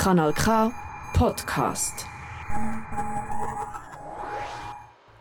[0.00, 0.72] Kanal K
[1.12, 2.06] Podcast.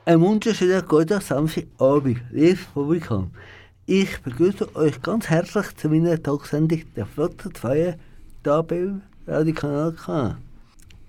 [0.05, 3.31] Ein wunderschöner guten Samstagabend, liebes Publikum.
[3.85, 7.97] Ich begrüße euch ganz herzlich zu meiner Talksendung der Flotte 2
[8.45, 8.93] hier bei
[9.27, 10.38] Radio Kanal K.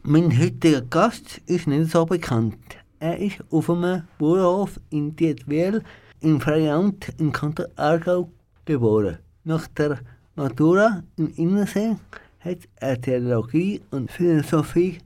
[0.02, 2.58] Mein heutiger Gast ist nicht so bekannt.
[2.98, 5.84] Er ist auf einem Bauernhof in Dietwil
[6.20, 8.32] im Freiamt im Kanton Aargau
[8.64, 9.18] geboren.
[9.44, 10.00] Nach der
[10.34, 11.94] Matura im Innersee
[12.40, 14.98] hat er Theologie und Philosophie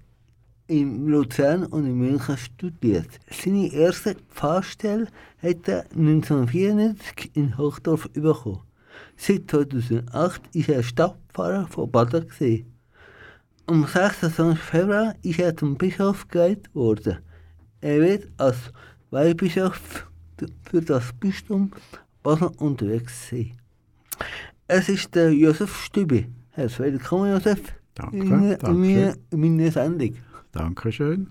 [0.67, 3.21] in Luzern und in München studiert.
[3.31, 5.09] Seine erste Pfarrstelle
[5.43, 8.61] hat er 1994 in Hochdorf bekommen.
[9.17, 12.29] Seit 2008 ist er Stadtpfarrer von Baden.
[12.29, 12.73] Gewesen.
[13.67, 14.59] Am 26.
[14.59, 17.19] Februar ist er zum Bischof gewählt worden.
[17.81, 18.57] Er wird als
[19.11, 20.07] Weihbischof
[20.71, 21.71] für das Bistum
[22.23, 23.53] Basel unterwegs sein.
[24.67, 26.27] Es ist der Josef Stübi.
[26.57, 27.61] Herzlich willkommen, Josef.
[27.95, 29.15] Danke, in, danke.
[29.33, 30.15] meiner Sendung.
[30.53, 31.27] Dankeschön.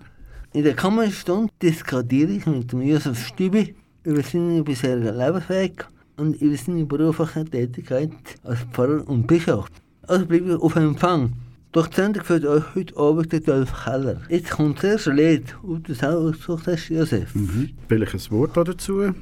[0.52, 5.86] In der Kammerstunde diskutiere ich mit Josef Stübi über seinen bisherigen Lebensweg
[6.18, 8.10] und über seine berufliche Tätigkeit
[8.42, 9.66] als Pfarrer und Bischof.
[10.02, 11.32] Also bleibt auf Empfang.
[11.72, 14.20] Durch die Sendung führt euch heute Abend der Dolf Keller.
[14.28, 17.34] Jetzt kommt das erste Lied, das du selber ausgesucht hast, Josef.
[17.34, 17.70] Mhm.
[17.88, 19.00] Vielleicht ein Wort auch dazu.
[19.02, 19.12] Ja,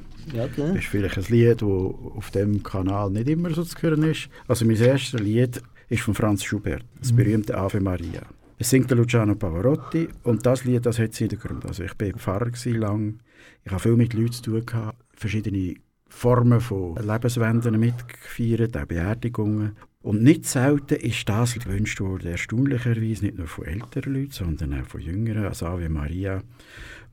[0.47, 0.75] Das gell?
[0.75, 4.29] ist vielleicht ein Lied, das auf dem Kanal nicht immer so zu hören ist.
[4.47, 8.21] Also mein erstes Lied ist von Franz Schubert, das berühmte Ave Maria.
[8.57, 11.65] Es singt der Luciano Pavarotti und das Lied, das hat es Hintergrund.
[11.65, 13.19] Also ich bin Pfarrer lang,
[13.65, 15.75] ich habe viel mit Leuten zu tun gehabt, verschiedene
[16.07, 19.75] Formen von Lebenswenden mitgefeiert, auch Beerdigungen.
[20.01, 24.85] Und nicht selten ist das gewünscht worden, erstaunlicherweise nicht nur von älteren Leuten, sondern auch
[24.85, 26.43] von jüngeren, also Ave Maria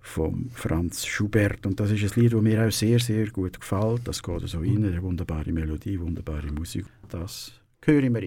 [0.01, 1.67] von Franz Schubert.
[1.67, 4.07] Und das ist ein Lied, das mir auch sehr, sehr gut gefällt.
[4.07, 6.87] Das geht so rein, eine wunderbare Melodie, wunderbare Musik.
[7.09, 8.23] Das hören wir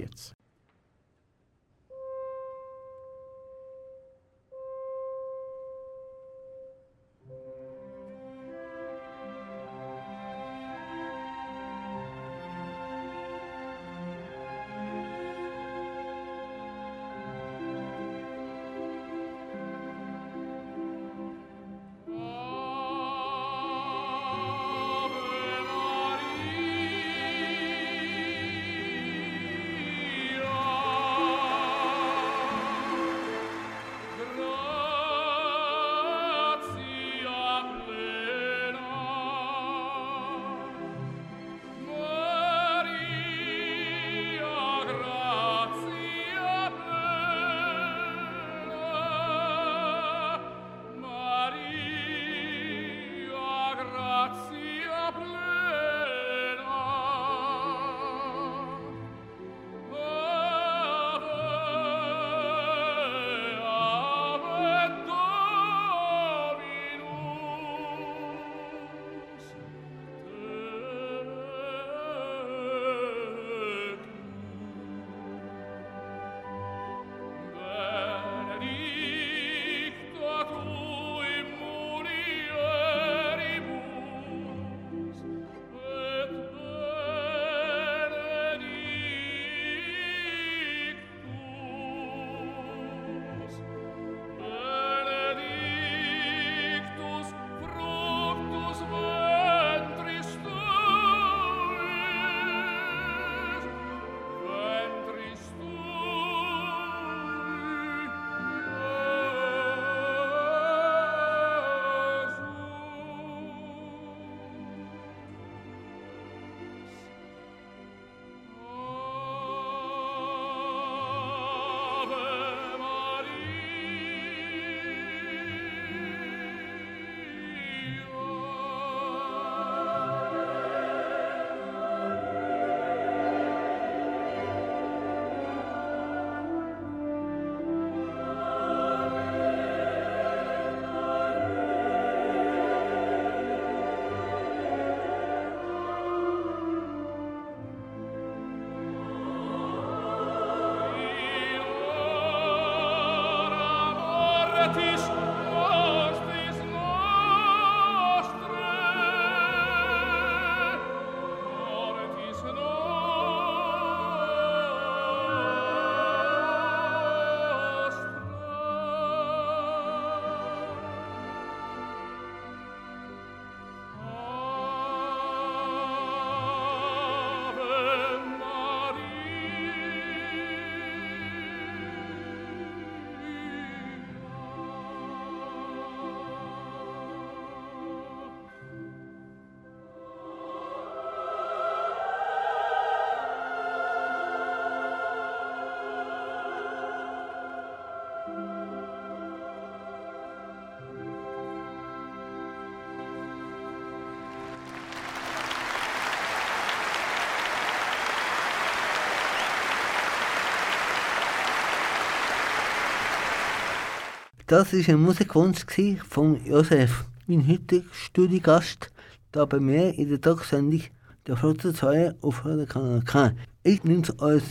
[214.53, 215.65] Das war ein Musikwunsch
[216.07, 218.91] von Josef, mein heutiger Studiogast,
[219.31, 220.83] da bei mir in der Talksendung
[221.25, 223.31] der Flotte 2 auf der Kanal K.
[223.63, 224.43] Ich nehme es als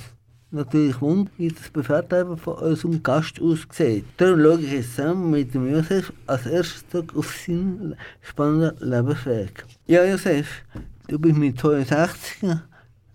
[0.50, 4.04] natürlich Wunder, wie das Bewerten von unserem Gast aussieht.
[4.16, 9.64] Darum schaue ich jetzt zusammen mit dem Josef als erstes Tag auf seinen spannenden Lebensweg.
[9.87, 10.64] Ja, Josef,
[11.06, 12.58] du bist mit 62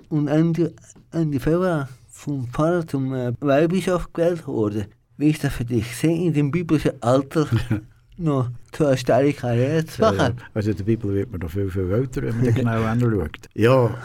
[0.07, 0.73] und Ende,
[1.11, 4.85] Ende Februar vom Pfarrer zum äh, Weihbischof gewählt worden.
[5.17, 5.95] Wie ist das für dich?
[5.95, 7.47] Sehr in dem biblischen Alter
[8.17, 10.17] noch einer steile Karriere zu machen.
[10.17, 10.35] Ja, ja.
[10.53, 13.49] Also in der Bibel wird man noch viel, viel älter, wenn man genau anschaut.
[13.55, 13.95] Ja,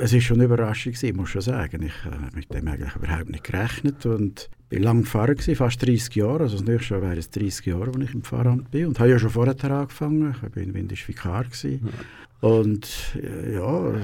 [0.00, 1.82] es war schon eine Überraschung, gewesen, muss ich schon sagen.
[1.82, 5.84] Ich habe äh, mit dem eigentlich überhaupt nicht gerechnet und bin lang Pfarrer gewesen, fast
[5.84, 6.44] 30 Jahre.
[6.44, 8.86] Also das nächste Jahr wäre es 30 Jahre, als ich im Pfarramt bin.
[8.86, 10.34] Und habe ja schon vorher angefangen.
[10.34, 11.44] Ich war in Windisch Vikar.
[11.44, 11.88] Gewesen.
[12.40, 12.86] Und
[13.22, 13.94] äh, ja,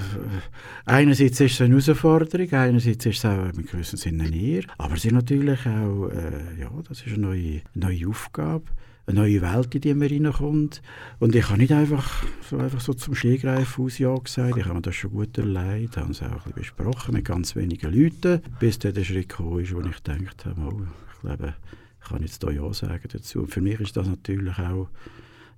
[0.86, 5.04] einerseits ist es eine Herausforderung, einerseits ist es auch in gewissem Sinne eine aber es
[5.04, 8.64] ist natürlich auch, äh, ja, das ist eine neue, neue Aufgabe
[9.10, 10.82] eine neue Welt, in die man reinkommt.
[11.18, 14.56] Und ich habe nicht einfach so, einfach so zum Skigreif aus Ja gesagt.
[14.56, 17.56] Ich habe mir das schon gut erlebt, habe es auch ein bisschen besprochen mit ganz
[17.56, 20.80] wenigen Leuten, bis dann der Schritt gekommen ist, wo ich gedacht habe, oh,
[21.12, 21.54] ich glaube,
[22.02, 23.40] ich kann jetzt da Ja sagen dazu.
[23.40, 24.88] Und für mich ist das natürlich auch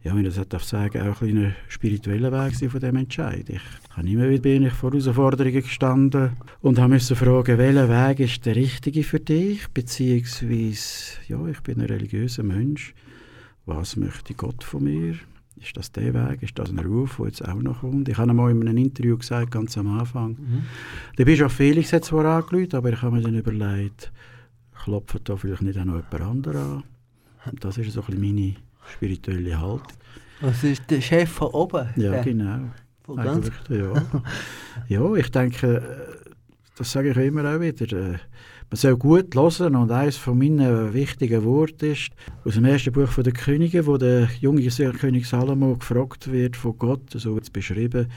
[0.05, 3.49] ja, wenn ich das darf sagen, auch ein, spiritueller Weg von diesem Entscheid.
[3.49, 3.61] Ich
[3.91, 8.45] habe immer wieder bin ich vor Herausforderungen gestanden und habe mich fragen, welcher Weg ist
[8.47, 12.95] der richtige für dich, beziehungsweise, ja, ich bin ein religiöser Mensch
[13.67, 15.15] was möchte Gott von mir?
[15.61, 16.43] Ist das der Weg?
[16.43, 18.09] Ist das ein Ruf, der jetzt auch noch kommt?
[18.09, 20.63] Ich habe einmal in einem Interview gesagt, ganz am Anfang, mhm.
[21.17, 24.11] der Bischof Felix hat zwar angerufen, aber ich habe mir dann überlegt,
[24.83, 26.83] klopft da vielleicht nicht auch noch jemand anderes an?
[27.51, 28.55] Und das ist so ein bisschen meine
[28.87, 29.93] spirituelle Haltung.
[30.41, 31.89] Was ist der Chef von oben?
[31.97, 32.71] Ja, der genau.
[33.05, 33.93] Von ganz ja.
[34.89, 35.83] ja, ich denke,
[36.77, 38.21] das sage ich immer auch wieder,
[38.73, 42.11] man soll gut hören und eines von meinen wichtigen Worten ist
[42.45, 47.11] aus dem ersten Buch der Könige, wo der junge König Salomo gefragt wird von Gott,
[47.11, 48.09] so wird es beschrieben,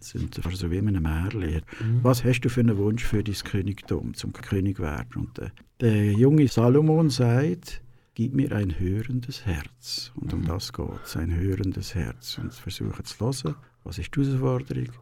[0.00, 1.62] sind so wie in einem Märchen.
[1.80, 2.00] Mhm.
[2.02, 5.14] Was hast du für einen Wunsch für dein Königtum, zum König werden?
[5.14, 7.80] Und der, der junge Salomon sagt,
[8.14, 10.12] gib mir ein hörendes Herz.
[10.14, 10.46] Und um mhm.
[10.46, 12.38] das geht es, ein hörendes Herz.
[12.38, 14.92] Und versuche zu hören, was ist die Herausforderung,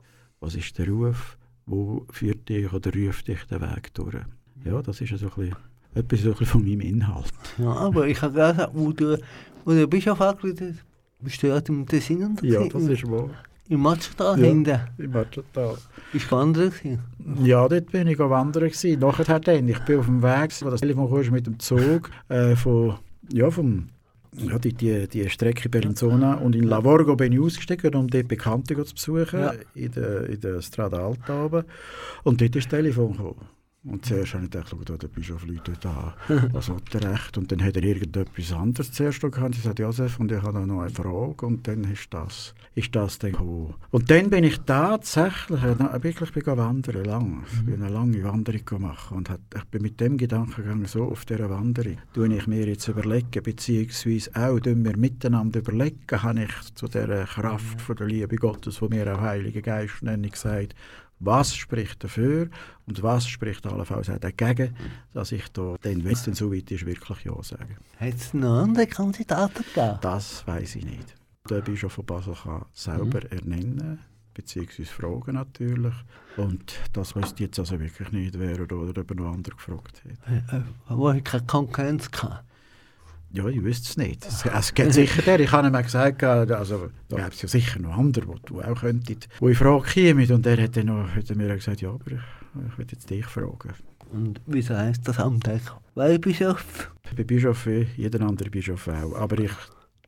[0.41, 4.17] was ist der Ruf, wo führt dich oder ruft dich der Weg durch
[4.65, 5.57] ja, das ist so ein bisschen,
[5.95, 7.33] etwas so ein von meinem Inhalt.
[7.59, 9.19] Ja, aber ich habe gesagt, wo du,
[9.65, 10.85] wo du angerufen hast,
[11.21, 12.55] bist du ja im Tessin unterwegs?
[12.55, 13.31] Ja, das ist wahr.
[13.69, 14.81] Im Matschtal ja, hinten?
[14.97, 15.77] im Matschtal.
[16.13, 17.01] Bist du wandern gewesen?
[17.43, 19.01] Ja, dort bin ich wandern gewesen.
[19.01, 22.57] Nachher dann, ich bin auf dem Weg, wo das Telefon kam, mit dem Zug äh,
[22.57, 22.95] von,
[23.31, 23.89] ja, vom
[24.37, 28.75] ja, die, die, die Strecke Bellinzona und in Lavorgo bin ich ausgestiegen, um dort Bekannte
[28.85, 29.55] zu besuchen, ja.
[29.75, 31.65] in der, in der Strada Alta oben.
[32.25, 33.49] Und dort ist das Telefon gekommen.
[33.85, 36.17] Und zuerst habe ich gedacht, schau, der Bischof läutet da,
[36.53, 37.39] was hat er recht?
[37.39, 39.55] Und dann hat er irgendetwas anderes zuerst gehabt.
[39.55, 41.47] Ich sagte, Josef, und ich habe noch eine Frage.
[41.47, 43.75] Und dann ist das, ist das dann gekommen.
[43.93, 47.45] Und dann bin ich tatsächlich, äh, wirklich bin wandern, lang.
[47.53, 51.05] Ich bin eine lange Wanderung gemacht und hat, ich bin mit dem Gedanken gegangen, so
[51.05, 56.43] auf dieser Wanderung, tue ich mir jetzt überlegen, beziehungsweise auch, tun wir miteinander überlegen, habe
[56.43, 60.75] ich zu dieser Kraft von der Liebe Gottes, von mir auch Heiliger Geist nenne, gesagt,
[61.21, 62.49] was spricht dafür
[62.87, 64.75] und was spricht allenfalls auch dagegen,
[65.13, 67.77] dass ich da, wenn es denn so weit ist, wirklich Ja sage.
[67.99, 69.99] Hat es noch andere Kandidaten gegeben?
[70.01, 71.15] Das weiß ich nicht.
[71.51, 73.39] Der Bischof von Basel kann selber mhm.
[73.39, 73.99] ernennen,
[74.35, 75.95] beziehungsweise fragen natürlich.
[76.37, 80.53] Und das wüsste jetzt also wirklich nicht, wer oder, ob noch andere gefragt hat.
[80.53, 82.45] Äh, äh, wo ich keine Konkurrenz hatte.
[83.31, 84.27] Ja, ich wüsste es nicht.
[84.27, 85.41] Es, es gibt sicher der.
[85.41, 88.81] Ich habe ihm gesagt, also, da gibt es ja sicher noch andere, die, die auch
[88.81, 90.31] könnten, die in Frage kommen.
[90.31, 92.21] Und er hat dann noch, hat mir gesagt, ja, aber ich,
[92.71, 93.75] ich will jetzt dich fragen.
[94.13, 95.49] Und wieso heisst das Amt
[95.95, 96.91] Weihbischof?
[97.05, 99.15] Ich bin Bischof wie jeder andere Bischof auch.
[99.17, 99.53] Aber ich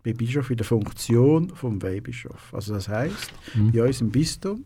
[0.02, 2.52] bin Bischof in der Funktion des Weihbischof.
[2.54, 3.72] Also das heisst, mhm.
[3.72, 4.64] bei uns im Bistum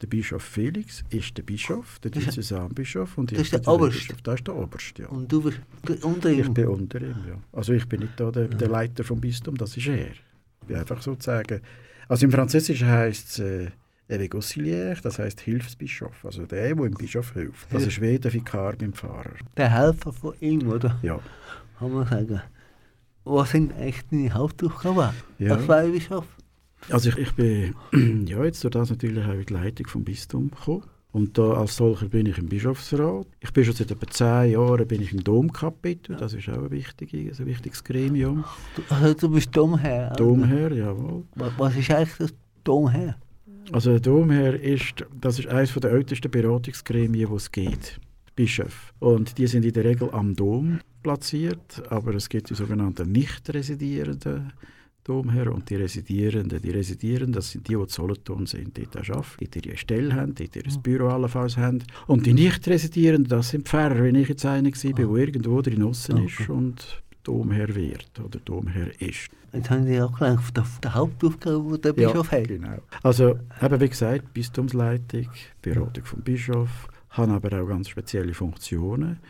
[0.00, 4.14] der Bischof Felix ist der Bischof, der Diözesanbischof und ich das ist der Oberst.
[4.22, 5.08] Das ist der Oberst, ja.
[5.08, 5.60] Und du bist
[6.02, 6.40] unter ihm?
[6.40, 7.38] Ich bin unter ihm, ja.
[7.52, 10.10] Also ich bin nicht da der, der Leiter vom Bistum, das ist er.
[10.10, 11.60] Ich bin einfach sozusagen...
[12.08, 13.70] Also im Französischen heisst es
[14.10, 17.72] äh, auxiliaire, das heisst Hilfsbischof, also der, der dem Bischof hilft.
[17.72, 19.34] Das ist wie der Vikar beim Pfarrer.
[19.56, 20.98] Der Helfer von ihm, oder?
[21.02, 21.18] Ja.
[21.78, 22.42] Kann man sagen.
[23.26, 25.56] Was sind eigentlich deine Hauptaufgaben ja.
[25.56, 26.24] als Weihbischof?
[26.90, 27.74] Also ich, ich bin
[28.28, 30.84] ja, jetzt durch das natürlich auch in die Leitung vom Bistum gekommen.
[31.10, 33.26] Und da als solcher bin ich im Bischofsrat.
[33.40, 36.14] Ich bin schon seit etwa zehn Jahren bin ich im Domkapitel.
[36.14, 38.44] Das ist auch ein, wichtiges, ein wichtiges Gremium.
[38.76, 40.10] Du, also du bist Domherr?
[40.10, 41.24] Domherr, jawohl.
[41.34, 43.16] Was ist eigentlich das Domherr?
[43.72, 48.00] Also der Domherr ist, das ist eines der ältesten Beratungsgremien, die es gibt.
[48.36, 48.92] Bischof.
[49.00, 53.48] Und die sind in der Regel am Dom platziert, aber es gibt die sogenannten nicht
[53.54, 54.52] residierenden
[55.04, 56.60] Domherren und die Residierenden.
[56.60, 60.12] Die Residierenden, das sind die, die zu Solothurn sind, die da arbeiten, die ihre Stelle
[60.16, 60.64] haben, die ihr.
[60.82, 61.84] Büro allenfalls haben.
[62.08, 66.24] Und die nicht-Residierenden, das sind Pfarrer, wie ich jetzt einer war, der irgendwo drin aussen
[66.24, 66.50] ist Okay.
[66.50, 69.28] und Domherr wird oder Domherr ist.
[69.52, 72.48] Jetzt haben Sie auch gelernt, von der, Hauptaufgabe, die der Bischof hat.
[72.48, 72.78] genau.
[73.04, 75.28] Also, eben wie gesagt, Bistumsleitung,
[75.62, 79.20] Beratung vom Bischof, haben aber auch ganz spezielle Funktionen.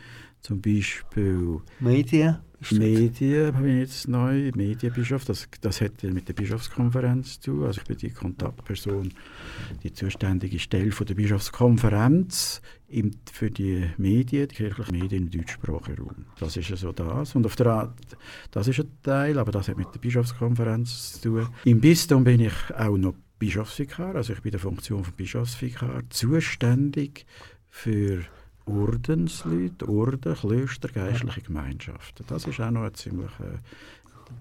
[0.47, 2.37] Zum Beispiel Medien.
[2.71, 7.65] Medien bin ich jetzt neu, Medienbischof, das, das hat mit der Bischofskonferenz zu tun.
[7.65, 9.09] Also ich bin die Kontaktperson,
[9.83, 16.01] die zuständige Stelle von der Bischofskonferenz im, für die Medien, die kirchlichen Medien im deutschsprachigen
[16.01, 16.25] Raum.
[16.39, 17.35] Das ist ja so das.
[17.35, 17.99] Und auf der Art,
[18.51, 21.49] das ist ein Teil, aber das hat mit der Bischofskonferenz zu tun.
[21.65, 27.25] Im Bistum bin ich auch noch Bischofsvikar, also ich bin der Funktion von Bischofsvikar zuständig
[27.69, 28.23] für
[28.67, 32.25] Ordensleute, Orden, Klöster, geistliche Gemeinschaften.
[32.27, 33.31] Das ist auch noch eine ziemlich,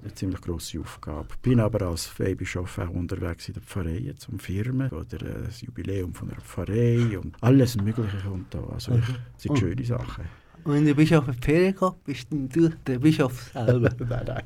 [0.02, 1.28] eine ziemlich grosse Aufgabe.
[1.42, 6.12] Bin aber als Weihbischof auch unterwegs in den Pfarreien, zum Firmen oder äh, das Jubiläum
[6.12, 8.62] von einer Pfarrei und alles Mögliche kommt da.
[8.72, 9.56] Also ich, das sind Mhm.
[9.56, 10.24] schöne Sachen.
[10.64, 13.90] Und wenn der Bischof in die Ferien geht, bist du der Bischof selber.
[14.08, 14.42] nein, nein.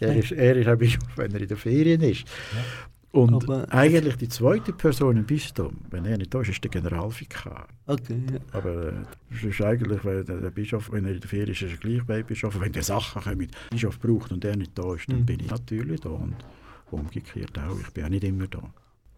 [0.00, 2.24] Er ist, er ist ein Bischof, wenn er in der Ferien ist.
[3.10, 6.70] Und Aber- eigentlich die zweite Person im Bistum, wenn er nicht da ist, ist der
[6.70, 7.66] Generalvikar.
[7.86, 8.38] Okay, ja.
[8.52, 8.92] Aber äh,
[9.34, 11.76] es ist eigentlich, weil der, der Bischof, wenn er in der Ferien ist, ist er
[11.78, 12.60] gleich bei Bischof.
[12.60, 15.26] Wenn der Sachen kommen, der Bischof braucht und er nicht da ist, dann Mhm.
[15.26, 16.10] bin ich natürlich da.
[16.10, 16.36] Und
[16.90, 18.62] umgekehrt auch, ich bin auch nicht immer da.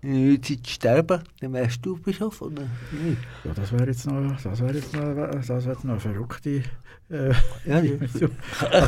[0.03, 3.19] Zeit sterben, dann wärst du Bischof, oder nicht?
[3.45, 6.63] Ja, das wäre jetzt noch, das wäre jetzt noch, das wäre jetzt noch eine verrückte...
[7.11, 7.35] Äh,
[7.67, 7.99] Ja, ich,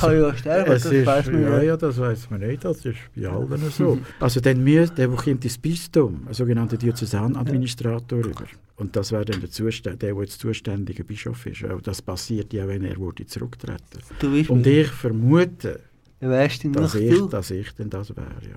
[0.00, 1.62] kann ja sterben, es das ist, weiß man ja, ja.
[1.62, 3.98] ja, das weiß man nicht, das ist bei allen so.
[4.20, 8.44] Also dann müsste, der kommt ins Bistum, ein sogenannter Diözesanadministrator rüber.
[8.76, 11.64] Und das wäre dann der, Zuständ, der, der jetzt zuständiger Bischof ist.
[11.82, 13.78] Das passiert ja, wenn er würde zurücktreten
[14.20, 15.80] weißt, Und ich vermute,
[16.20, 18.56] dass ich, dass ich dann das wäre, ja.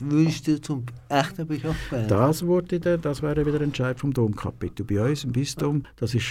[0.00, 2.08] Würdest du zum echten Bischof werden?
[2.08, 4.84] Das, wurde dann, das wäre wieder ein Entscheid vom Domkapitel.
[4.84, 6.26] Bei uns im Bistum, das ist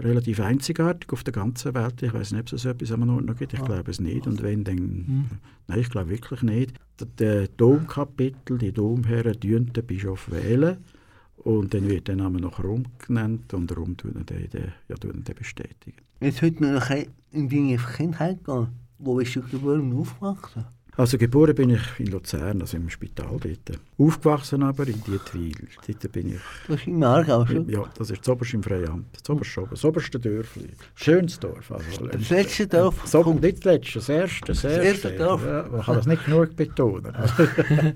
[0.00, 2.02] relativ einzigartig auf der ganzen Welt.
[2.02, 3.52] Ich weiß nicht, ob es so etwas am Ort noch gibt.
[3.52, 3.64] Ich Ah.
[3.64, 4.26] glaube es nicht.
[4.26, 4.76] Und wenn, dann...
[4.78, 5.24] Hm.
[5.68, 6.74] Nein, ich glaube wirklich nicht.
[6.98, 10.78] Der, der Domkapitel, die Domherren, tun den Bischof wählen.
[11.36, 15.22] Und dann wird der Name noch Rom genannt und Rom tun den, den, ja, tun
[15.24, 15.98] den bestätigen.
[16.20, 18.68] Jetzt heute noch in deine Kindheit gehen.
[18.98, 20.64] Wo bist du geboren und aufgewachsen?
[20.96, 23.80] Also geboren bin ich in Luzern, also im Spital dort.
[24.06, 25.52] Aufgewachsen aber in Dietwil.
[25.86, 27.68] Dort bin ich Du bist im Aargau schon.
[27.68, 29.06] Ja, das ist das oberste im Freiamt.
[29.12, 30.68] Das oberste, oben, das oberste Dörfli.
[30.94, 31.70] Schönes Dorf.
[31.70, 33.06] Also, Das letzte Dorf.
[33.06, 34.46] So, nicht das letzte, das erste.
[34.46, 35.44] Das erste, erste Dorf.
[35.44, 37.12] Ja, man kann das nicht genug betonen.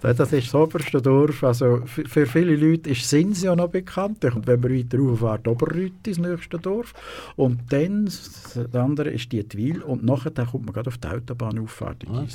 [0.00, 1.44] Das ist das oberste Dorf.
[1.44, 4.24] Also, für, viele Leute ist Sins ja noch bekannt.
[4.24, 6.92] Und wenn man weiter rauffährt, Oberrütti, das nächste Dorf.
[7.36, 9.82] Und dann, das andere ist Dietwil.
[9.82, 12.26] Und nachher kommt man gerade auf die Autobahnauffahrt in Ah.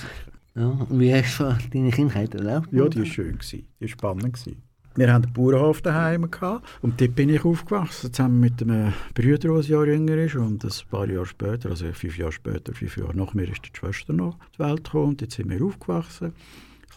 [0.58, 2.70] Ja, und wie hast du deine Kindheit erlebt?
[2.72, 3.38] Ja, die war schön.
[3.38, 3.68] Gewesen.
[3.80, 4.34] Die war spannend.
[4.34, 4.64] Gewesen.
[4.96, 9.52] Wir hatten einen Bauernhof daheim und dort bin ich aufgewachsen, zusammen mit einem Bruder, der
[9.52, 10.36] ein Jahr jünger ist.
[10.36, 13.78] Und ein paar Jahre später, also fünf Jahre später, fünf Jahre nach mir, ist die
[13.78, 15.10] Schwester noch zur Welt gekommen.
[15.10, 16.34] Und jetzt sind wir aufgewachsen.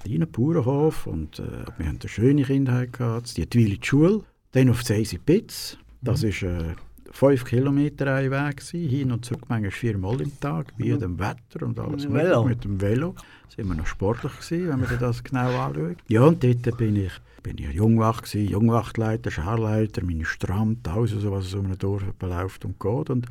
[0.02, 1.06] Kleiner Bauernhof.
[1.06, 1.42] Und äh,
[1.76, 3.36] wir hatten eine schöne Kindheit gehabt.
[3.36, 4.22] Die Twil in die Schule.
[4.52, 5.76] Dann auf Seisi Pitz.
[6.00, 6.74] Das ist äh,
[7.10, 11.66] fünf Kilometer ein Weg gewesen, hin und zurück manchmal viermal im Tag, bei dem Wetter
[11.66, 12.04] und alles.
[12.04, 12.44] Mit dem Velo?
[12.44, 13.14] Mit dem Velo.
[13.54, 15.96] sind wir noch sportlich gewesen, wenn man das genau anschaut.
[16.08, 17.12] Ja, und dort bin ich,
[17.42, 22.64] bin ich Jungwacht gewesen, Jungwachtleiter, Scharleiter, Ministrant, alles, so, was so in einem Dorf beläuft
[22.64, 23.10] und geht.
[23.10, 23.26] Und,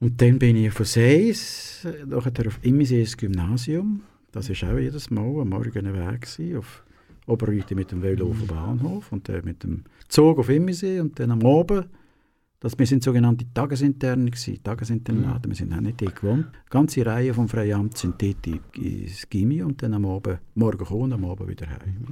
[0.00, 4.02] und dann bin ich von Seis, nachher auf Immisees Gymnasium.
[4.32, 6.84] Das war auch jedes Mal am Morgen ein Weg gewesen, auf
[7.26, 11.18] Oberrüti mit dem Velo auf dem Bahnhof und dann mit dem Zug auf Immisee und
[11.20, 11.88] dann am Abend
[12.60, 16.46] das, wir sind sogenannte Tagesinterne, gewesen, Tagesinternate, wir sind auch nicht dort gewohnt.
[16.66, 20.84] Die ganze Reihe vom Freiamt sind dort in- ins Gimmi und dann am Abend, morgen
[20.84, 22.06] kommen und am Abend wieder heim.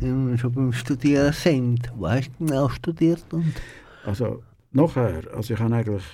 [0.00, 1.92] Ja, schon beim Studieren sind.
[1.96, 3.24] Wo hast du genau studiert?
[3.32, 3.52] Und
[4.06, 4.42] Also
[4.72, 6.04] nachher, also ich habe eigentlich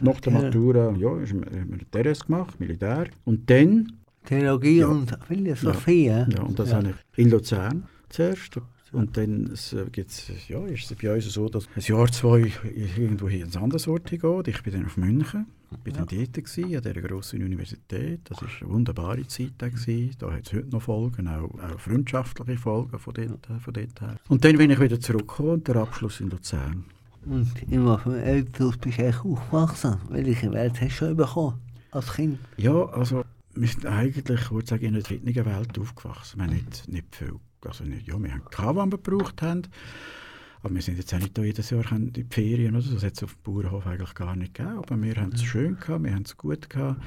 [0.00, 0.40] nach der Ja.
[0.42, 3.06] Matura, ja, mir- haben wir TRS gemacht, Militär.
[3.24, 3.92] Und dann,
[4.24, 4.88] Theologie Ja.
[4.88, 6.06] und Philosophie.
[6.06, 6.26] Ja.
[6.28, 6.76] ja, und das Ja.
[6.78, 8.58] habe ich in Luzern zuerst.
[8.92, 13.28] Und dann äh, gibt's, ja, ist es bei uns so, dass ein Jahr, zwei irgendwo
[13.28, 14.48] hier ins anderes Ort geht.
[14.48, 15.46] Ich bin dann auf München,
[15.84, 18.20] bin dann dort gewesen, an dieser grossen Universität.
[18.24, 19.52] Das war eine wunderbare Zeit.
[19.58, 20.16] Da, gewesen.
[20.18, 24.00] da hat es heute noch Folgen, auch, auch freundschaftliche Folgen von dort, äh, von dort
[24.00, 24.16] her.
[24.28, 26.84] Und dann bin ich wieder zurückgekommen und der Abschluss in Luzern.
[27.26, 29.96] Und immer von Eltern bist du eigentlich aufgewachsen.
[30.08, 32.38] Welche Welt hast du schon bekommen als Kind?
[32.56, 36.38] Ja, also wir sind eigentlich, ich würde sagen, in einer dritten Welt aufgewachsen.
[36.38, 37.34] Wir haben nicht, nicht viel,
[37.66, 39.62] also nicht, ja, wir haben was wir gebraucht haben,
[40.62, 42.94] Aber wir sind jetzt auch nicht da jedes Jahr in die Ferien oder so.
[42.94, 44.76] Das hat es auf dem Bauernhof eigentlich gar nicht gegeben.
[44.78, 47.00] Aber wir haben es schön gehabt, wir haben es gut gehabt.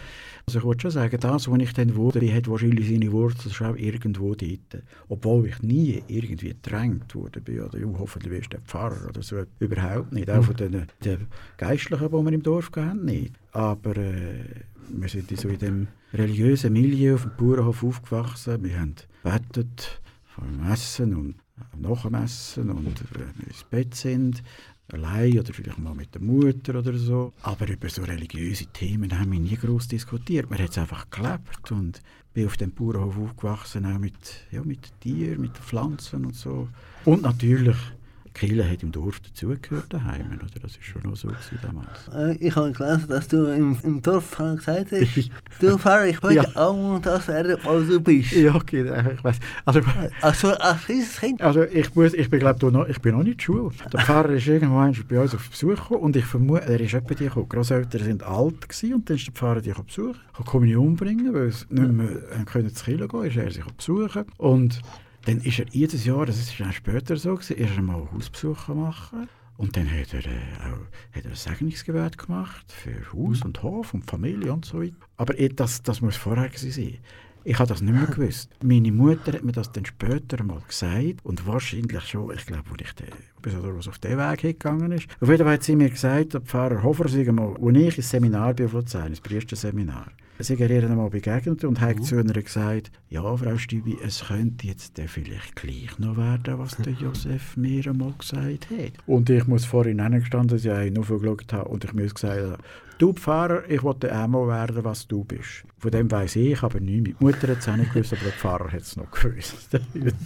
[0.48, 3.78] Also ich wollte schon sagen, das, wo ich dann wurde, hat wahrscheinlich seine Wurzeln schon
[3.78, 4.84] irgendwo dort.
[5.08, 9.22] Obwohl ich nie irgendwie gedrängt wurde bin, oder ja, hoffentlich wirst du der Pfarrer oder
[9.22, 9.44] so.
[9.60, 10.32] Überhaupt nicht.
[10.32, 13.36] Auch von den, den Geistlichen, die wir im Dorf hatten, nicht.
[13.52, 14.46] Aber äh,
[14.90, 18.64] wir sind so in dem religiösen Milieu auf dem Bauernhof aufgewachsen.
[18.64, 20.02] Wir haben gebetet
[20.34, 21.36] vor dem Essen und
[21.78, 24.44] nach dem Essen und wir ins Bett sind,
[24.92, 27.34] allein oder vielleicht mal mit der Mutter oder so.
[27.44, 30.50] Aber über so religiöse Themen haben wir nie groß diskutiert.
[30.50, 32.02] Man hat es einfach gelebt und
[32.34, 34.14] bin auf dem Bauernhof aufgewachsen, auch mit,
[34.52, 36.68] ja, mit Tieren, mit Pflanzen und so.
[37.06, 37.78] Und natürlich
[38.34, 40.60] Kirche hat im Dorf dazugehört daheim, oder?
[40.62, 41.30] Das war schon noch so
[41.62, 42.08] damals.
[42.14, 46.52] Äh, ich habe gelesen, dass du im, im Dorf gesagt hast, du Pfarrer, ich möchte
[46.54, 46.56] ja.
[46.56, 48.32] auch das werden, was du bist.
[48.32, 48.82] Ja, okay,
[49.14, 49.40] ich weiß.
[49.66, 49.82] Also,
[50.22, 51.42] also als kleines Kind?
[51.42, 54.48] Also ich, muss, ich bin glaube noch, ich bin noch nicht in der Pfarrer ist
[54.48, 57.50] irgendwann bei uns auf Besuch gekommen und ich vermute, er ist etwa die gekommen.
[57.50, 61.34] Großeltern sind alt gewesen, und dann ist der Pfarrer dich auf Besuch, kann Kommunion bringen,
[61.34, 62.08] weil es nicht mehr
[62.46, 64.82] können zu Kirche gehen, ist er sich besuchen und
[65.26, 68.74] dann ist er jedes Jahr, das ist dann später so, gewesen, ist er mal Hausbesuche
[68.74, 69.30] machen.
[69.56, 73.94] Und dann hat er, äh, auch, hat er ein Segnungsgebet gemacht für Haus und Hof
[73.94, 74.96] und Familie und so weiter.
[75.18, 76.98] Aber das, das muss vorher sein.
[77.46, 78.50] Ich habe das nicht mehr gewusst.
[78.64, 82.82] Meine Mutter hat mir das dann später mal gesagt und wahrscheinlich schon, ich glaube, als
[82.82, 83.08] ich de,
[83.42, 85.08] bis was auf den Weg gegangen ist.
[85.20, 88.54] Auf jeden Fall hat sie mir gesagt, der Pfarrer Hofer, mal, als ich ins Seminar
[88.54, 92.04] bei Luzern, ins Priesterseminar, Sie ihr ihr einmal begegnet und hat mhm.
[92.04, 96.94] zu ihr gesagt, ja, Frau Stübi, es könnte jetzt vielleicht gleich noch werden, was der
[96.94, 98.94] Josef mir einmal gesagt hat.
[99.06, 102.58] Und ich muss vorhin gestanden, dass ich nur geschaut habe und ich muss gesagt haben,
[103.04, 105.66] du Pfarrer, ich wollte auch mal werden, was du bist.
[105.78, 107.20] Von dem weiss ich, aber nicht.
[107.20, 109.56] Meine Mutter hat es auch nicht gewusst, aber der Pfarrer hat es noch gewusst.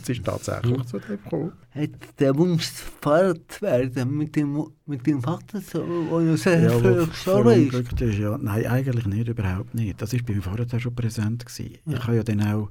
[0.03, 1.51] Es ist tatsächlich zu dem gekommen.
[1.71, 2.67] Hat der Wunsch,
[3.01, 7.67] Pfarrer zu werden, mit dem, mit dem Vater, so, wo er sehr ja, früh gestorben
[7.67, 7.99] ist?
[7.99, 8.19] ist?
[8.19, 9.99] Ja, nein, eigentlich nicht, überhaupt nicht.
[9.99, 11.45] Das war beim Vater schon präsent.
[11.45, 11.79] Gewesen.
[11.85, 11.97] Ja.
[11.97, 12.69] Ich habe ja dann auch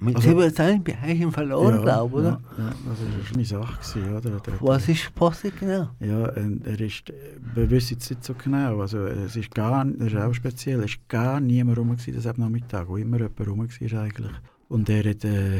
[0.00, 2.40] mit also, 17 bin ich ihn verloren, ja, glaube ich, oder?
[2.56, 3.78] Ja, ja, das war eine Sache.
[3.78, 4.40] Gewesen, oder?
[4.40, 5.88] Der, Was ist passiert genau?
[5.98, 7.12] Ja, er ist,
[7.54, 8.80] wir wissen es nicht so genau.
[8.80, 12.26] Also, es ist gar, das ist auch speziell, es war gar niemand rum gewesen, das
[12.26, 14.32] am Nachmittag, wo immer jemand rum war eigentlich.
[14.68, 15.58] Und er hat, äh,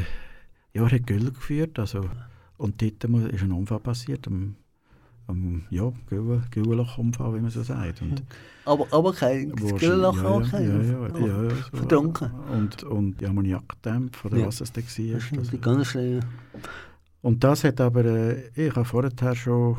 [0.73, 2.09] ja, er hat Gülle geführt, also,
[2.57, 4.55] und dort ist ein Unfall passiert, am
[5.29, 8.01] ähm, ja, Güllloch-Unfall, wie man so sagt.
[8.01, 8.23] Und
[8.65, 11.77] aber, aber kein Güllloch ja, ja, ja, ja, ja, so.
[11.77, 12.31] Verdunken.
[12.51, 14.47] Und, und die Ammoniakdämpfe, oder ja.
[14.47, 15.13] was es da war.
[15.13, 16.21] Das ist die ganz schlimm.
[17.21, 19.77] Und das hat aber, äh, ich habe vorher schon,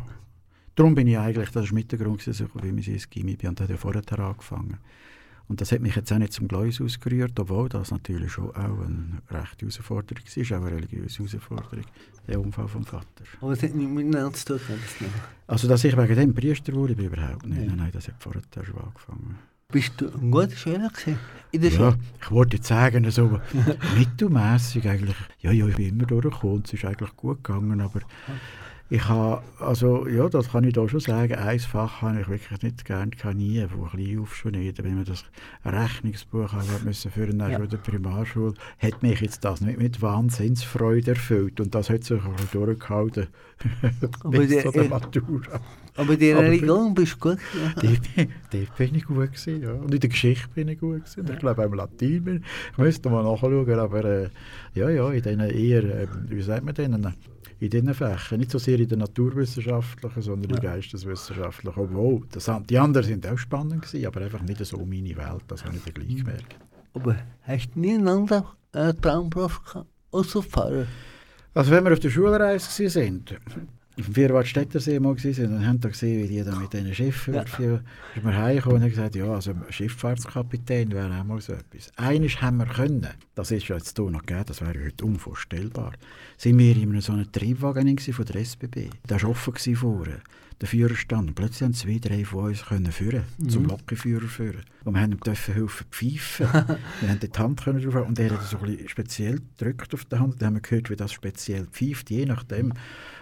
[0.74, 3.60] darum bin ich eigentlich, das war mit der Grund, wie wir ins Gimmi bin, und
[3.60, 4.78] habe ja vorher angefangen.
[5.50, 8.54] Und das hat mich jetzt auch nicht zum Gleis ausgerührt, obwohl das natürlich schon auch
[8.54, 11.84] eine rechte Herausforderung war, auch eine religiöse Herausforderung,
[12.28, 13.24] der Unfall vom Vater.
[13.40, 14.78] Aber es hat nicht miteinander zu tun,
[15.48, 17.62] Also, dass ich wegen dem Priester wurde, überhaupt nicht.
[17.62, 17.66] Ja.
[17.66, 19.38] Nein, nein, das hat vorher schon angefangen.
[19.72, 20.92] Bist du ein guter Schüler
[21.50, 23.40] in der Ja, ich wollte jetzt sagen, so
[23.98, 25.16] mittelmässig eigentlich.
[25.40, 28.02] Ja, ja, ich bin immer durchgekommen, es ist eigentlich gut gegangen, aber
[28.92, 32.60] ich habe, also ja, das kann ich da schon sagen, ein Fach habe ich wirklich
[32.60, 34.82] nicht gerne, kann nie, von klein auf schon nicht.
[34.82, 35.24] Wenn man das
[35.64, 37.58] Rechnungsbuch haben müssen für eine ja.
[37.60, 42.50] der Primarschule, hat mich jetzt das nicht mit Wahnsinnsfreude erfüllt und das hat sich auch
[42.50, 43.28] durchgehalten
[44.24, 45.60] bis die, zur Matura.
[45.96, 47.38] Aber die Religion bist du gut
[47.76, 48.32] gewesen?
[48.50, 49.72] Dort bin ich gut gewesen, ja.
[49.72, 51.26] Und in der Geschichte bin ich gut gewesen.
[51.28, 51.34] Ja.
[51.34, 52.42] Ich glaube, im Latein bin ich.
[52.72, 54.28] Ich müsste mal nachschauen, aber äh,
[54.74, 57.14] ja, ja, in denen eher, äh, wie sagt man denen,
[57.60, 58.38] in diesen Fächern.
[58.38, 60.56] Nicht so sehr in den naturwissenschaftlichen, sondern ja.
[60.56, 61.78] in geisteswissenschaftlichen.
[61.78, 65.64] Obwohl, das, die anderen sind auch spannend gewesen, aber einfach nicht so meine Welt, das
[65.64, 66.56] habe ich dann gleich gemerkt.
[66.94, 70.86] Aber hast du nie einen anderen äh, Traumberuf gehabt, außer Pfarrer?
[71.54, 73.38] Also wenn wir auf der Schulreise sind,
[73.98, 77.34] auf dem Vierwaldstättersee mal waren und haben da gesehen, wie die da mit diesen Schiffen
[77.34, 77.44] ja.
[77.44, 77.82] für,
[78.14, 81.92] ist mir heimgekommen und haben gesagt, ja, also Schifffahrtskapitän wäre auch mal so etwas.
[81.96, 85.92] Eines haben wir können, das ist ja jetzt hier noch gegeben, das wäre heute unvorstellbar,
[86.36, 88.90] sind wir in so einem Triebwagen von der SBB.
[89.08, 90.20] Der war offen vorne
[90.60, 91.28] der Führerstand.
[91.28, 93.48] Und plötzlich haben zwei, drei von uns können führen, mhm.
[93.48, 94.62] zum Lokführer führen.
[94.84, 96.46] Und wir haben ihm dürfen helfen pfeifen.
[97.00, 100.04] wir haben die Hand können drauf und er hat so ein bisschen speziell gedrückt auf
[100.04, 100.40] der Hand.
[100.40, 102.74] Dann haben wir gehört, wie das speziell pfeift, je nachdem.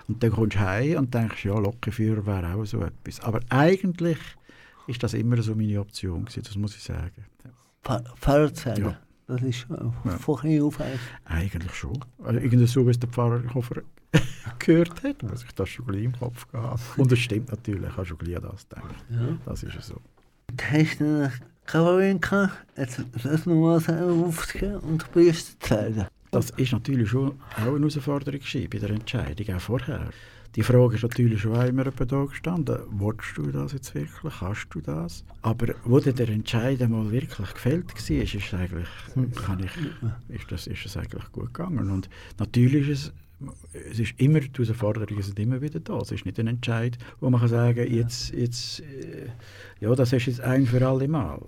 [0.09, 3.21] Und dann kommst du heim und denkst, ja, Lokführer wäre auch so etwas.
[3.21, 4.18] Aber eigentlich
[4.87, 7.25] ist das immer so meine Option gewesen, das muss ich sagen.
[8.16, 8.81] Fahrradsäge?
[8.81, 8.99] Ja.
[9.27, 10.16] Das ist äh, ja.
[10.16, 10.79] von klein auf
[11.27, 11.75] eigentlich.
[11.75, 12.03] schon.
[12.25, 13.42] Also, irgendwie so, wie es der Pfarrer
[14.59, 17.97] gehört hat, muss ich das schon gleich im Kopf gehabt Und es stimmt natürlich, ich
[17.97, 19.05] habe schon gleich das gedacht.
[19.11, 19.37] Ja.
[19.44, 20.01] Das ist so.
[20.73, 21.31] Hast du
[21.66, 26.07] Kavallerie gehabt, jetzt das nochmal aufzugehen und Priester zu werden?
[26.30, 30.10] Das ist natürlich schon auch eine Herausforderung bei der Entscheidung, auch vorher.
[30.56, 34.80] Die Frage ist natürlich schon immer da gestanden, willst du das jetzt wirklich, kannst du
[34.80, 35.24] das?
[35.42, 38.88] Aber wo der Entscheid mal wirklich gefällt war, ist, ist, eigentlich,
[39.36, 41.90] kann ich, ist, das, ist das eigentlich gut gegangen.
[41.90, 43.12] Und natürlich ist es
[43.90, 45.98] es ist immer, die Herausforderungen sind immer wieder da.
[45.98, 49.28] Es ist nicht ein Entscheid, wo man kann sagen jetzt, jetzt, äh,
[49.80, 51.40] ja, das ist jetzt ein für alle Mal.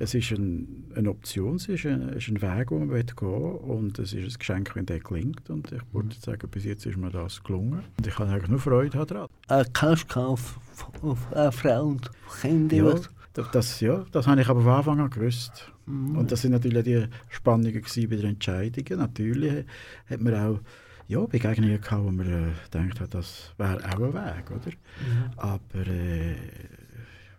[0.00, 3.06] Es ist ein, eine Option, es ist ein, es ist ein Weg, den man gehen
[3.20, 5.50] will und es ist ein Geschenk, wenn der gelingt.
[5.50, 7.82] Und ich würde sagen, bis jetzt ist mir das gelungen.
[7.96, 9.28] Und ich kann eigentlich nur Freude daran.
[9.48, 10.60] Ein Cash-Kauf
[11.02, 12.76] auf eine Frau und Kinder.
[12.76, 15.72] Ja, das, ja, das habe ich aber von Anfang an gewusst.
[15.86, 16.16] Mhm.
[16.16, 18.98] Und das sind natürlich die Spannungen bei den Entscheidungen.
[18.98, 19.64] Natürlich
[20.08, 20.60] hat man auch
[21.08, 24.70] ja, Begegnungen gehabt, wo man äh, gedacht hat, das wäre auch ein Weg, oder?
[24.70, 25.38] Mhm.
[25.38, 26.34] Aber äh,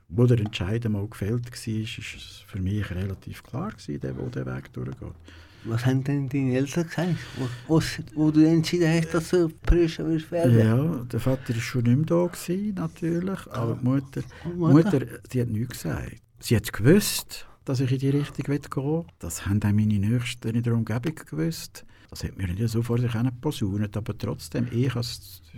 [0.10, 4.46] wo der Entscheid mal gefällt war, ist es für mich relativ klar gewesen, wo der
[4.46, 5.14] Weg durchgeht.
[5.66, 7.16] Was haben denn deine Eltern gesagt,
[7.68, 7.82] wo,
[8.16, 10.58] wo du entschieden hast, dass du Priester wirst werden?
[10.58, 15.00] Ja, der Vater war schon nicht mehr da, gewesen, natürlich, aber die Mutter, die Mutter,
[15.32, 16.16] die hat nichts gesagt.
[16.40, 19.06] Sie hat gewusst, dass ich in die Richtung gehen will.
[19.20, 21.86] Das haben auch meine Nächsten in der Umgebung gewusst.
[22.10, 25.06] Das hat mir nicht so vor sich posaunet, aber trotzdem, ich habe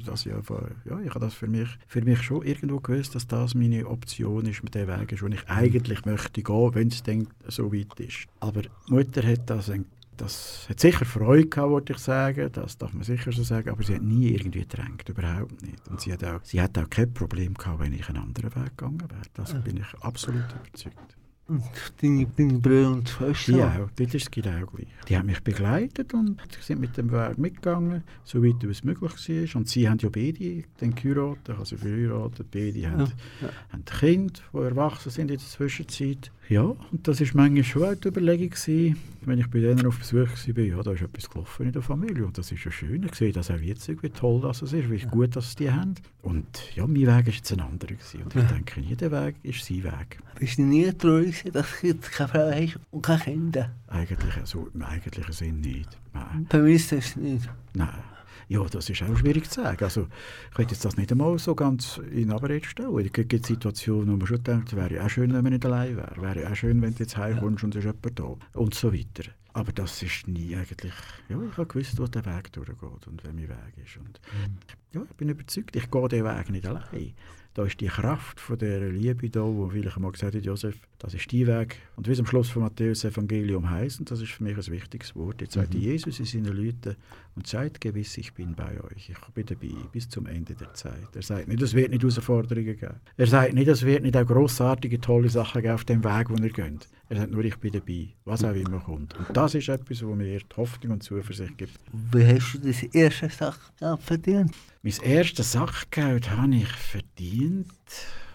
[0.05, 3.55] das, ja, ja, ich habe das für mich, für mich schon irgendwo gewusst, dass das
[3.55, 7.29] meine Option ist, mit dem Weg ist, wo ich eigentlich möchte gehen, wenn es dann
[7.47, 8.27] so weit ist.
[8.41, 9.71] Aber die Mutter hat das
[10.17, 13.81] das hat sicher Freude gehabt, würde ich sagen, das darf man sicher so sagen, aber
[13.81, 15.87] sie hat nie irgendwie gedrängt, überhaupt nicht.
[15.87, 18.77] Und sie hat auch, sie hat auch kein Problem gehabt, wenn ich einen anderen Weg
[18.77, 19.21] gegangen wäre.
[19.33, 21.20] Das bin ich absolut überzeugt.
[21.51, 21.63] Und
[22.01, 23.57] deine, deine Brüder und Schwestern?
[23.57, 24.87] Ja, das ist genau gleich.
[25.09, 29.55] Die haben mich begleitet und sind mit dem Weg mitgegangen, soweit es möglich war.
[29.59, 32.47] Und sie haben ja beide dann geheiratet, also verheiratet.
[32.51, 33.11] Beide haben,
[33.41, 33.49] ja.
[33.69, 36.31] haben Kinder, die erwachsen sind in der Zwischenzeit.
[36.51, 40.27] Ja, und das war manchmal schon eine Überlegung, gewesen, wenn ich bei denen auf Besuch
[40.27, 43.03] war, ja, da ist etwas gelaufen in der Familie und das ist ja schön.
[43.03, 45.95] Ich sehe das auch jetzt, wie toll das ist, wie gut sie die haben.
[46.21, 47.93] Und ja, mein Weg war jetzt ein anderer.
[47.93, 48.23] Gewesen.
[48.23, 50.19] Und ich denke, jeder Weg ist sein Weg.
[50.37, 53.71] Bist du nie traurig, dass du jetzt keine Frau hast und keine Kinder?
[53.87, 55.97] Eigentlich, also, im eigentlichen Sinn nicht.
[56.13, 56.47] Nein.
[56.49, 57.49] Vermisst du es nicht?
[57.73, 58.10] Nein.
[58.51, 59.81] Ja, das ist auch schwierig zu sagen.
[59.81, 60.09] Also,
[60.49, 62.99] ich könnte jetzt das nicht einmal so ganz in Abrede stellen.
[62.99, 65.95] Es gibt Situationen, wo man schon denkt, wäre ja auch schön, wenn man nicht allein
[65.95, 66.21] wäre.
[66.21, 68.59] Wäre ja auch schön, wenn du jetzt heimkommst und es ist jemand da.
[68.59, 69.31] Und so weiter.
[69.53, 70.91] Aber das ist nie eigentlich...
[71.29, 73.95] Ja, ich habe gewusst, wo der Weg durchgeht und wer mein Weg ist.
[73.95, 74.57] Und, mhm.
[74.91, 77.13] ja, ich bin überzeugt, ich gehe den Weg nicht allein
[77.53, 81.13] da ist die Kraft von der Liebe da, wo vielleicht einmal gesagt hat, Josef, das
[81.13, 81.79] ist dein Weg.
[81.97, 84.67] Und wie es am Schluss von Matthäus Evangelium heißt, und das ist für mich ein
[84.67, 85.61] wichtiges Wort, jetzt mhm.
[85.61, 86.95] sagt Jesus in seinen Leuten,
[87.35, 91.07] und seid gewiss, ich bin bei euch, ich bin dabei bis zum Ende der Zeit.
[91.13, 92.95] Er sagt nicht, es wird nicht Herausforderungen geben.
[93.17, 96.35] Er sagt nicht, es wird nicht auch grossartige, tolle Sachen geben auf dem Weg, wo
[96.35, 96.87] ihr geht.
[97.11, 99.13] Er sagt nur, ich bin dabei, was auch immer kommt.
[99.17, 101.77] Und das ist etwas, was mir Hoffnung und Zuversicht gibt.
[101.91, 104.55] Wie hast du das erste Sachgeld verdient?
[104.81, 107.67] Mein erstes Sachgeld habe ich verdient,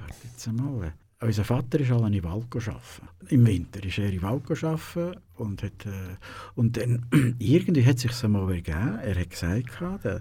[0.01, 3.09] warte jetzt einmal, unser Vater ist alle in Wald arbeiten.
[3.31, 6.17] Im Winter ist er in Wald arbeiten und, hat, äh,
[6.55, 7.07] und dann
[7.39, 8.99] irgendwie hat es sich einmal ergeben.
[9.03, 10.21] Er hat gesagt, der,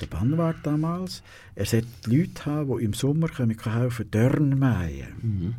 [0.00, 1.22] der Bannwart damals,
[1.54, 5.08] er sollte Leute haben, die im Sommer helfen können, Dörren mähen.
[5.20, 5.54] Mhm.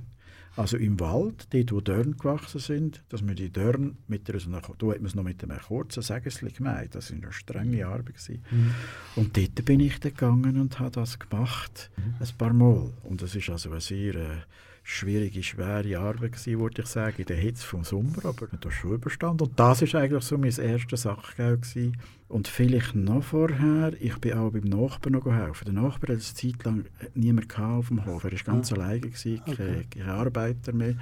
[0.58, 4.68] Also im Wald, dort wo Dörren gewachsen sind, dass wir die Dörren mit einer, da
[4.68, 8.16] hat man es noch mit einem kurzen Sägesli gemeint, das war eine strenge Arbeit.
[8.52, 8.74] Mhm.
[9.16, 12.16] Und dort bin ich dann gegangen und habe das gemacht, mhm.
[12.20, 12.92] ein paar Mal.
[13.04, 14.38] Und das ist also eine sehr äh,
[14.84, 18.94] schwierige, schwere Arbeit gewesen, würde ich sagen, in der Hitze vom Sommer, aber das schon
[18.94, 19.48] überstanden.
[19.48, 21.98] Und das ist eigentlich so mein erstes Sachgeld gewesen.
[22.28, 25.66] Und vielleicht noch vorher, ich bin auch beim Nachbarn noch helfen.
[25.66, 28.24] Der Nachbar hatte eine Zeit lang niemand auf dem Hof.
[28.24, 28.76] Er war ganz ah.
[28.76, 29.56] alleine, gewesen, okay.
[29.56, 30.96] kein, kein Arbeiter mehr.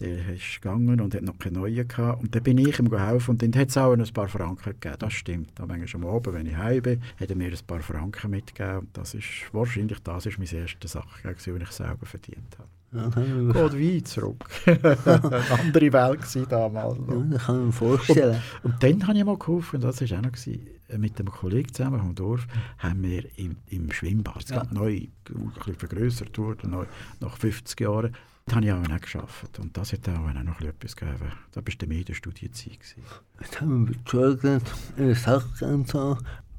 [0.00, 2.20] Der ist gegangen und hat noch keine neuen gehabt.
[2.20, 4.96] Und dann bin ich ihm geholfen und dann hat es auch ein paar Franken gegeben.
[4.98, 5.50] Das stimmt.
[5.54, 8.78] Da manchmal am Abend, wenn ich heim bin, hat er mir ein paar Franken mitgegeben.
[8.80, 12.68] Und das ist wahrscheinlich das ist meine erste Sache, die ich selber verdient habe.
[13.52, 14.44] Geht weit zurück.
[14.66, 16.98] Andere Welt damals.
[17.08, 18.42] Ja, das kann ich mir vorstellen.
[18.62, 20.66] Und, und dann habe ich mal geholfen, das war auch noch, gewesen,
[20.98, 22.46] mit einem Kollegen zusammen vom Dorf,
[22.78, 24.64] haben wir im, im Schwimmbad, ja.
[24.70, 26.84] neu ein bisschen vergrößert wurde, neu,
[27.20, 29.58] nach 50 Jahren, das habe ich auch noch geschafft.
[29.58, 31.32] Und das hat auch noch etwas gegeben.
[31.52, 32.78] Das war die Medienstudienzeit.
[33.40, 35.94] Jetzt haben wir gelernt, eine Sache und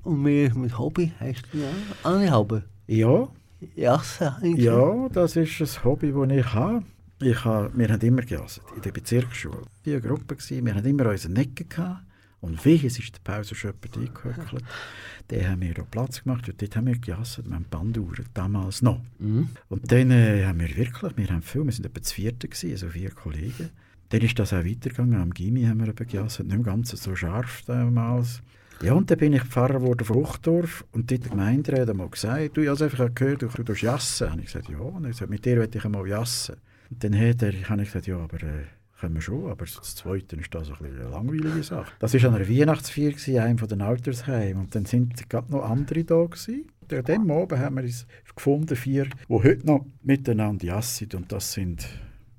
[0.04, 1.70] Und wir mit Hobby, hast du ja
[2.04, 2.62] alle Hobby?
[2.88, 3.28] Ja,
[3.76, 4.66] Jassen eigentlich?
[4.66, 6.84] Ja, das ist ein Hobby, das ich habe.
[7.22, 9.62] Ich habe wir haben immer gejasset, in der Bezirksschule.
[9.84, 11.70] Wir waren eine Gruppe, wir hatten immer unsere Necken.
[11.70, 12.04] Gehabt.
[12.44, 14.64] Und wie es ist der Pause schon jemand eingehöckelt.
[15.32, 18.82] Den haben wir da Platz gemacht und dort haben wir gejasset, wir haben Banduhren, damals
[18.82, 19.00] noch.
[19.20, 19.48] Mhm.
[19.70, 22.90] Und dann äh, haben wir wirklich, wir haben viel, wir waren etwa zu vierten, also
[22.90, 23.70] vier Kollegen.
[24.10, 27.16] Dann ist das auch weitergegangen, am Gimmi haben wir eben gejasset, nicht im Ganzen so
[27.16, 28.42] scharf damals.
[28.84, 32.10] Ja, und dann bin ich Pfarrer geworden von Fruchtdorf und dort der Gemeinderat hat mal
[32.10, 34.30] gesagt, du, ich habe gehört, du, du jassen.
[34.34, 34.78] Und ich gesagt, ja.
[34.78, 36.58] Und er gesagt, mit dir möchte ich einmal jassen.
[36.90, 38.66] Und dann hat er, habe ich gesagt, ja, aber äh,
[39.00, 41.94] können wir schon, aber das Zweite ist das eine langweilige Sache.
[42.00, 44.64] Das war an einer Weihnachtsfeier, gewesen, einem von den Altersheimen.
[44.64, 46.68] Und dann sind gerade noch andere da gewesen.
[46.92, 51.08] An dem Abend haben wir uns gefunden, vier, die heute noch miteinander jassen.
[51.16, 51.88] Und das sind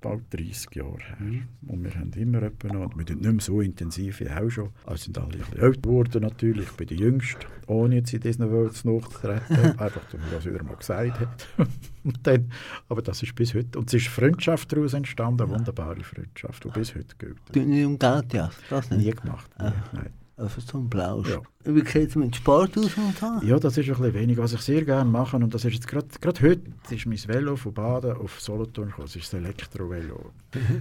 [0.04, 1.42] bald 30 Jahre her.
[1.66, 4.68] Und wir haben immer etwa noch, wir sind nicht mehr so intensiv wie auch schon.
[4.84, 6.66] Also sind alle ein bisschen älter geworden natürlich.
[6.66, 9.56] Ich bin der Jüngste, ohne jetzt in diesen Worlds nachzutreten.
[9.78, 11.48] Einfach, damit das wieder mal gesagt hat.
[12.04, 12.52] und dann,
[12.90, 13.78] aber das ist bis heute.
[13.78, 17.38] Und es ist Freundschaft daraus entstanden, eine wunderbare Freundschaft, die bis heute gilt.
[17.52, 19.06] Du nicht um Geld, ja, das nicht.
[19.06, 19.50] Nie gemacht.
[19.58, 20.23] Nie, nein.
[20.36, 21.28] Also so ein Blausch.
[21.28, 21.40] Ja.
[21.64, 23.46] Wie sieht es mit Sport aus so?
[23.46, 24.36] Ja, das ist ein bisschen wenig.
[24.36, 27.72] Was ich sehr gerne mache, und das ist jetzt gerade heute, ist mein Velo von
[27.72, 29.06] Baden auf Solothurn gekommen.
[29.06, 30.32] Das ist das Elektrovelo.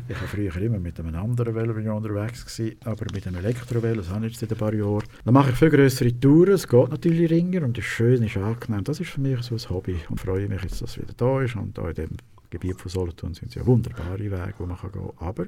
[0.07, 3.35] Ich war früher immer mit einem anderen Velo bin ich unterwegs gewesen, aber mit dem
[3.35, 5.03] Elektrovelo, das habe ich jetzt seit ein paar Jahren.
[5.23, 8.83] Dann mache ich viel größere Touren, es geht natürlich ringer und ist schön, ist angenehm.
[8.83, 11.41] Das ist für mich so ein Hobby und freue mich jetzt, dass es wieder da
[11.41, 12.09] ist und da in dem
[12.49, 15.27] Gebiet von Solothurn sind es ja wunderbare Wege, wo man kann gehen kann.
[15.27, 15.45] Aber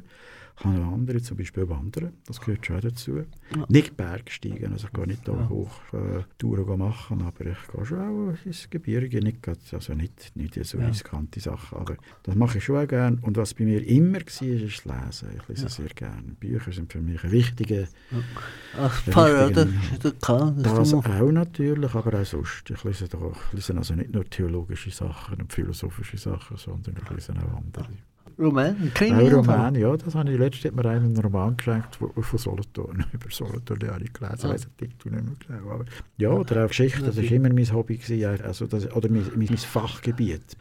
[0.58, 3.18] habe noch andere, zum Beispiel Wandern, das gehört schon dazu.
[3.18, 3.65] Ja.
[3.68, 8.00] Nicht Bergsteigen, also ich gehe nicht da hoch äh, Touren machen, aber ich gehe schon
[8.32, 10.88] auch ins Gebirge, nicht, grad- also nicht, nicht so Ja.
[10.88, 13.18] riskante Sachen, aber das mache ich schon auch gerne.
[13.22, 15.30] Und was bei mir immer war, ist das Lesen.
[15.41, 16.34] Ich lese sehr gerne.
[16.39, 17.88] Bücher sind für mich ein wichtiger
[18.78, 20.56] Als Ja, Pfarrer, richtig, das ist ja klar.
[20.58, 22.70] das auch natürlich, aber auch sonst.
[22.70, 27.10] Ich lese, doch, ich lese also nicht nur theologische Sachen und philosophische Sachen, sondern ich
[27.10, 27.88] lese auch andere.
[28.38, 29.30] Roman, Krimi.
[29.30, 29.38] So.
[29.38, 33.80] Roman, ja, das habe ich letztens hat mir einen Roman geschenkt von, Solothurn, über Solothurn,
[33.80, 34.50] den habe ich gelesen, ich Ah.
[34.50, 35.71] weiss den Titel nicht mehr genau.
[35.71, 35.86] Aber,
[36.17, 39.48] ja, oder auch Geschichte, das war immer mein Hobby, gewesen, also das, oder mein, mein,
[39.58, 40.58] Fachgebiet.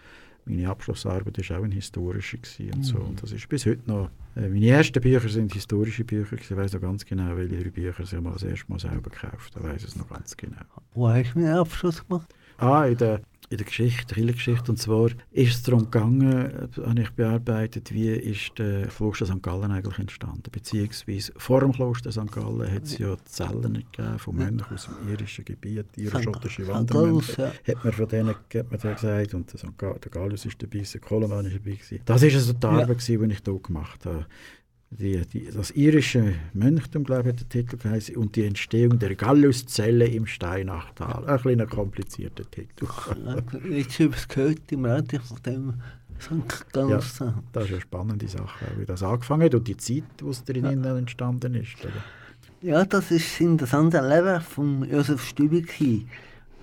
[0.46, 2.98] Meine Abschlussarbeit war auch eine historische gewesen und so.
[2.98, 4.10] Und das ist bis heute noch.
[4.36, 6.36] Äh, meine ersten Bücher sind historische Bücher.
[6.36, 9.56] Ich weiß noch ganz genau, welche drei Bücher ich mal das erste Mal selber gekauft
[9.56, 9.68] habe.
[9.68, 10.56] Ich weiß es noch ganz genau.
[10.92, 12.28] Wo hast du meinen Abschluss gemacht?
[12.58, 13.22] Ah, in der,
[13.54, 14.70] in der Geschichte, Kirchengeschichte.
[14.72, 19.42] Und zwar ist es darum gegangen, habe ich bearbeitet, wie ist der Kloster St.
[19.42, 20.42] Gallen eigentlich entstanden.
[20.50, 22.30] Beziehungsweise vor dem Kloster St.
[22.32, 26.68] Gallen hat es ja Zellen gegeben von Mönchen aus dem irischen Gebiet, irisch-schottische St.
[26.70, 27.32] Wandermönche.
[27.36, 29.34] Gallus, Hat man von denen hat man gesagt.
[29.34, 29.78] Und der, St.
[29.78, 31.78] Ga- der Gallus ist dabei, der Koloman ist dabei.
[32.04, 32.70] Das war also die Ja.
[32.70, 34.26] Arbeit, gewesen, die ich hier gemacht habe.
[34.98, 39.16] Die, die, das irische Mönchtum, glaube ich, hat der Titel geheißen, und die Entstehung der
[39.16, 41.24] Galluszelle im Steinachtal.
[41.26, 42.86] Ein kleiner komplizierter Titel.
[43.70, 45.74] Jetzt habe es gehört im Radio von dem
[46.20, 46.72] St.
[46.72, 47.18] Gallus.
[47.18, 47.34] Ja.
[47.52, 50.64] Das ist eine spannende Sache, wie das angefangen hat und die Zeit, wo es darin
[50.84, 50.96] Ja.
[50.96, 51.74] entstanden ist.
[51.82, 51.92] Oder?
[52.62, 56.08] ja, das ist das andere Leben von Josef gewesen.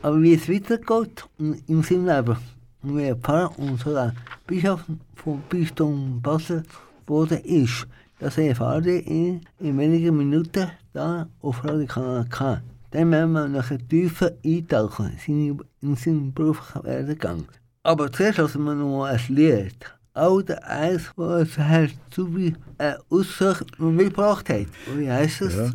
[0.01, 2.37] Aber wie es weitergeht in- in seinem Leben,
[2.81, 4.15] und wie er Pfarrer und sogar
[4.47, 4.83] Bischof
[5.15, 6.63] vom Bistum Basel
[7.05, 7.85] geworden ist,
[8.21, 12.61] das erfahrt ihr in, in wenigen Minuten da auf Radio Kanal K.
[12.91, 15.17] Dann werden wir nachher tiefer eintauchen in
[15.51, 17.43] seine- in seinen beruflichen Werdegang.
[17.83, 19.75] Aber zuerst lassen wir noch ein Lied.
[20.13, 24.65] Auch der Eis, was Herr Zubi eine Aussage mitgebracht hat.
[24.97, 25.71] Wie heisst das Ja.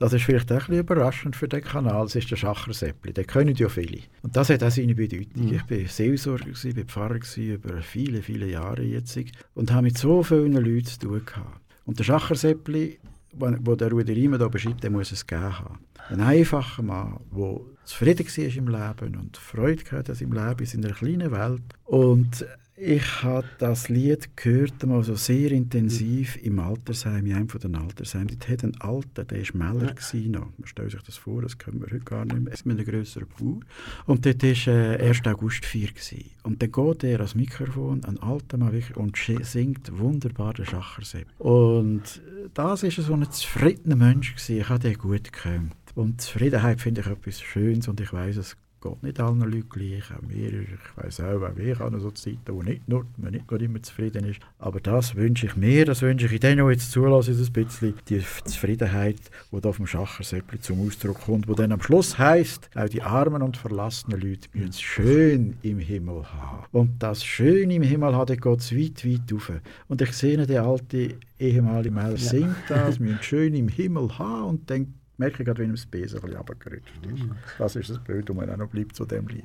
[0.00, 2.06] Das ist vielleicht auch ein bisschen überraschend für den Kanal.
[2.06, 3.12] Es ist der Schachersäppli.
[3.12, 4.00] Den können ja viele.
[4.22, 5.46] Und das hat auch seine Bedeutung.
[5.46, 5.54] Mhm.
[5.54, 9.16] Ich war Seelsorger, gewesen, bin Pfarrer gewesen, über viele, viele Jahre jetzt.
[9.54, 11.60] Und habe mit so vielen Leuten zu tun gehabt.
[11.88, 12.98] Und der Schachersäppli,
[13.32, 15.78] wo, der Rudi Riemann hier beschreibt, der muss es gegeben haben.
[16.10, 20.92] Ein einfacher Mann, der zufrieden war im Leben und Freude hatte seinem Leben in seiner
[20.92, 21.62] kleinen Welt.
[21.86, 22.44] Und
[22.80, 27.72] ich habe das Lied gehört, mal so sehr intensiv im Altersheim, in einem von den.
[27.72, 30.52] Dort hat ein Alter, der war noch.
[30.56, 32.52] Man stellt sich das vor, das können wir heute gar nicht mehr.
[32.52, 33.60] Es ist mit einem grösseren Bauer.
[34.06, 35.26] Und dort war äh, 1.
[35.26, 35.88] August 4.
[35.88, 36.30] Gewesen.
[36.42, 41.28] Und dann geht er ans Mikrofon, ein alter Mann, und singt wunderbar den Schachersepp.
[41.40, 42.22] Und
[42.54, 44.34] das war so ein zufriedener Mensch.
[44.34, 44.60] Gewesen.
[44.60, 45.74] Ich habe den gut gekannt.
[45.94, 50.04] Und Zufriedenheit finde ich etwas Schönes und ich weiß es geht nicht allen Leuten gleich.
[50.16, 53.50] Auch mir, ich weiß auch, auch ich habe so Zeiten, wo nicht nur, man nicht
[53.50, 54.40] nur immer zufrieden ist.
[54.58, 58.22] Aber das wünsche ich mir, das wünsche ich denen, die jetzt zulassen, ein bisschen, die
[58.44, 59.20] Zufriedenheit,
[59.52, 63.42] die da vom Schachersäppli zum Ausdruck kommt, wo dann am Schluss heißt, auch die armen
[63.42, 66.66] und verlassenen Leute müssen es schön im Himmel haben.
[66.72, 69.52] Und das schön im Himmel haben, geht es weit, weit rauf.
[69.88, 74.70] Und ich sehe den alten ehemaligen Meller singt das, müssen schön im Himmel haben und
[74.70, 77.24] dann merke ich gerade, wie ihm das Besen ein bisschen runtergerutscht ist.
[77.58, 79.44] Das ist das Bild, das mir auch noch bleibt zu dem Lied.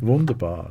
[0.00, 0.70] Wunderbar.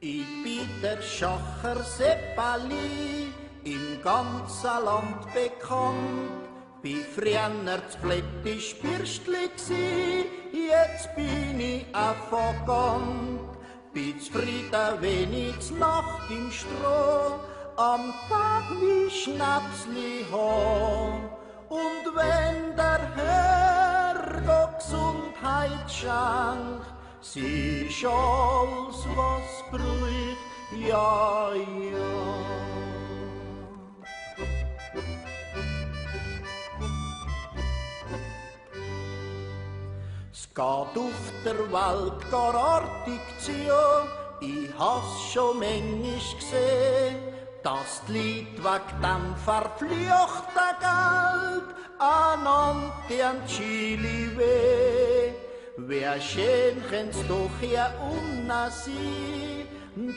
[0.00, 3.28] Ich bin der Schacher Seppali,
[3.64, 6.44] im ganzen Land bekannt.
[6.82, 13.38] Bin früher das Plättisch Bürstli gsi, jetzt bin ich auch vergangen.
[13.94, 17.38] Bin zufrieden, wenn ich Nacht im Stroh
[17.76, 21.28] am Tag wie Schnapsli haben.
[21.68, 26.86] Und wenn der Herr Gott Gesundheit schenkt,
[27.20, 32.64] ist alles, was brücht, ja, ja.
[40.56, 43.50] Geht auf der Welt gar artig zu,
[44.44, 47.16] ich hab's schon manchmal gesehen,
[47.62, 55.32] dass die Leute wegen dem verfluchten Geld an Chili weh.
[55.76, 59.66] Wer schön kann's doch hier unten sein,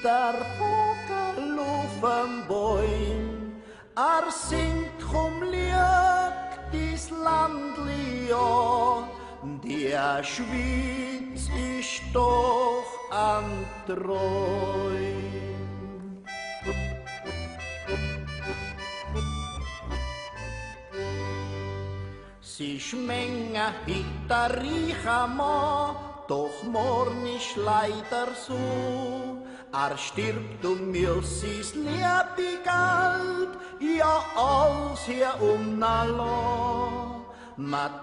[0.04, 3.62] der Vogel auf dem Bäum.
[3.96, 6.38] Er singt, komm, lieg
[6.72, 9.10] dies Landli an,
[9.64, 9.90] die
[10.24, 15.28] Schweiz ist doch ein Träum.
[22.42, 25.96] Sie schmengen hinter Mann,
[26.28, 28.58] doch morgen ist leider so.
[29.72, 37.17] Er stirbt und muss sein liebe Geld, ja alles hier um la Man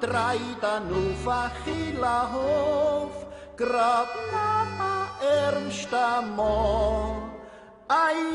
[0.00, 3.12] treibt dann auf Achillehof,
[3.56, 7.30] grad nach ärmster Mann.
[7.86, 8.34] Ein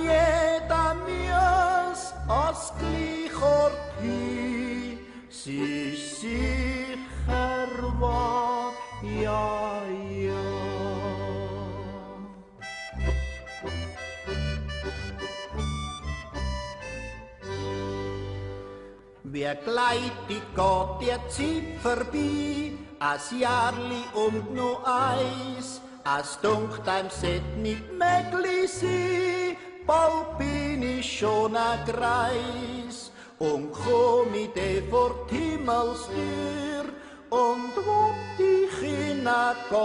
[19.31, 25.81] Wie gleitig geht die Zeit vorbei, ein Jahrli und nur eins,
[26.19, 33.11] es dunkt einem set nicht möglich sein, bald bin ich schon ein Greis.
[33.37, 36.85] Und komm ich de vor Himmelstür
[37.29, 38.09] und wo
[38.41, 39.75] ich hineingeh,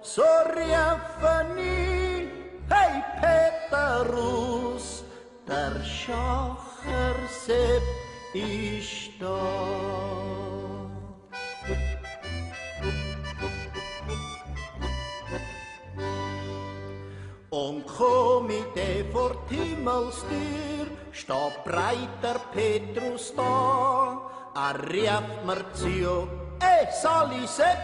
[0.00, 0.22] so
[0.56, 2.28] riefen ich,
[2.70, 5.04] hey Peterus,
[5.46, 7.14] der Schacher
[7.44, 7.82] Sepp
[8.34, 9.38] ist da.
[17.50, 24.30] Und komm ich de vor Himmelstür, steht breiter Petrus da.
[24.54, 26.28] Er rief mir zu,
[26.60, 27.78] ey Sali Sepp,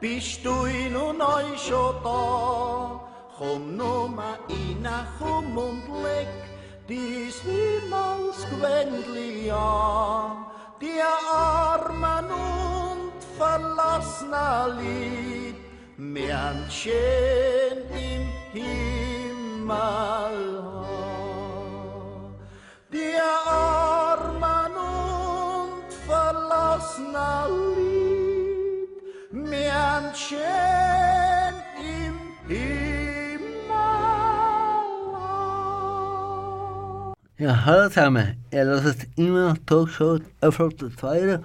[0.00, 3.00] bist du und neu schon da?
[3.38, 6.47] Komm nur mal rein, komm und leg
[6.88, 10.46] dies Himmelsgewändli an.
[10.80, 15.56] Die armen und verlassenen Lied,
[15.96, 20.36] mir schön im Himmel.
[22.92, 30.12] Die armen und verlassenen Lied, mir
[37.38, 38.36] Ja, hallo zusammen.
[38.50, 41.42] Ihr hört immer Talkshow auf der Zweite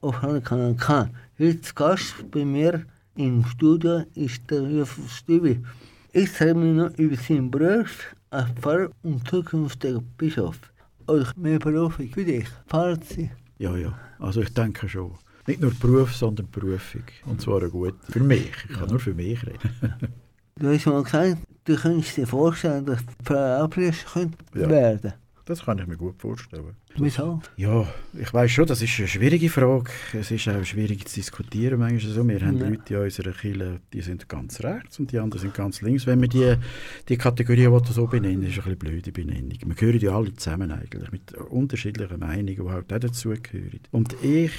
[0.00, 1.10] auf einem Kanal K.
[1.38, 2.84] Heute Gast bei mir
[3.16, 5.62] im Studio ist der Josef Stübi.
[6.12, 10.58] Ich zeige mir noch über seinen Beruf als Pfarrer und zukünftiger Bischof.
[11.06, 12.48] Euch mehr beruflich für dich.
[12.68, 12.98] Pfarrer.
[13.58, 13.92] Ja, ja.
[14.18, 15.12] Also ich denke schon.
[15.46, 17.02] Nicht nur Beruf, sondern Berufung.
[17.26, 17.94] Und zwar eine gute.
[18.10, 18.50] Für mich.
[18.68, 19.70] Ich kann nur für mich reden.
[20.58, 24.68] Du hast mal gesagt, du könntest dir vorstellen, dass Abrisch könnte Ja.
[24.70, 25.12] werden.
[25.46, 26.74] Das kann ich mir gut vorstellen.
[26.96, 27.42] Wieso?
[27.56, 27.86] Ja,
[28.18, 29.90] ich weiß schon, das ist eine schwierige Frage.
[30.14, 32.26] Es ist auch schwierig zu diskutieren manchmal so.
[32.26, 32.68] Wir haben Ja.
[32.68, 36.06] Leute in unserer Kirche, die sind ganz rechts und die anderen sind ganz links.
[36.06, 36.54] Wenn man die,
[37.08, 39.58] die Kategorie die so benennen, ist eine bisschen blöde Benennung.
[39.66, 43.80] Wir gehören ja alle zusammen eigentlich, mit unterschiedlichen Meinungen, die halt auch dazugehören.
[43.90, 44.52] Und ich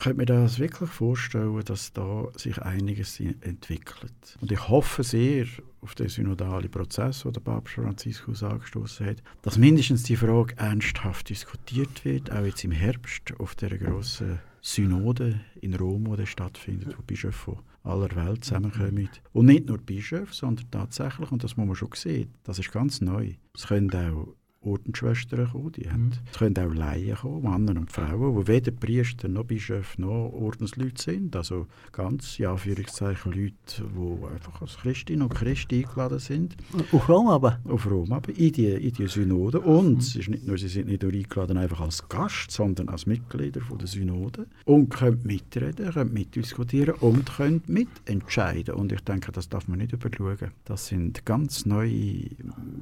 [0.00, 4.38] könnte mir das wirklich vorstellen, dass da sich einiges entwickelt.
[4.40, 5.44] Und ich hoffe sehr
[5.82, 11.28] auf den synodalen Prozess, den der Papst Franziskus angestoßen hat, dass mindestens die Frage ernsthaft
[11.28, 17.02] diskutiert wird, auch jetzt im Herbst auf der grossen Synode in Rom, die stattfindet, wo
[17.02, 19.08] Bischöfe von aller Welt zusammenkommen.
[19.32, 23.00] Und nicht nur Bischöfe, sondern tatsächlich, und das muss man schon sehen, das ist ganz
[23.00, 23.34] neu.
[23.54, 24.28] Es können auch
[24.64, 29.28] Ordensschwestern kommen, die haben, es können auch Laien kommen, Männer und Frauen, die weder Priester
[29.28, 31.36] noch Bischöfe noch Ordensleute sind.
[31.36, 36.56] Also ganz, ja, Anführungszeichen, Leute, die einfach als Christinnen und Christen eingeladen sind
[36.92, 37.58] Auf Rom aber.
[37.64, 39.60] auf Rom, aber in die, in die Synode.
[39.60, 43.06] Und es ist nicht nur, sie sind nicht nur eingeladen einfach als Gast, sondern als
[43.06, 48.74] Mitglieder von der Synode und können mitreden, können mitdiskutieren und können mitentscheiden.
[48.74, 50.52] Und ich denke, das darf man nicht überschauen.
[50.64, 52.28] Das sind ganz neue,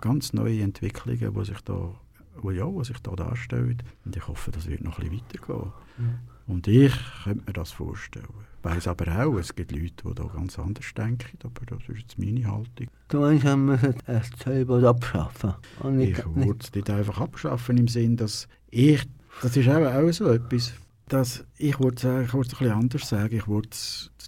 [0.00, 1.69] ganz neue Entwicklungen, die sich da,
[2.42, 3.82] wo, ja, was sich da darstellt.
[4.04, 5.72] Und ich hoffe, das wird noch ein bisschen weitergehen.
[6.46, 6.92] Und ich
[7.24, 8.26] könnte mir das vorstellen.
[8.58, 11.98] Ich weiss aber auch, es gibt Leute, die da ganz anders denken, aber das ist
[11.98, 12.88] jetzt meine Haltung.
[13.08, 15.54] Du meinst, wir müssen das Zölibat abschaffen?
[15.98, 19.02] Ich würde es nicht einfach abschaffen im Sinn, dass ich,
[19.42, 20.72] das ist auch, auch so etwas,
[21.10, 23.68] dass ich würde es ein bisschen anders sagen, ich würde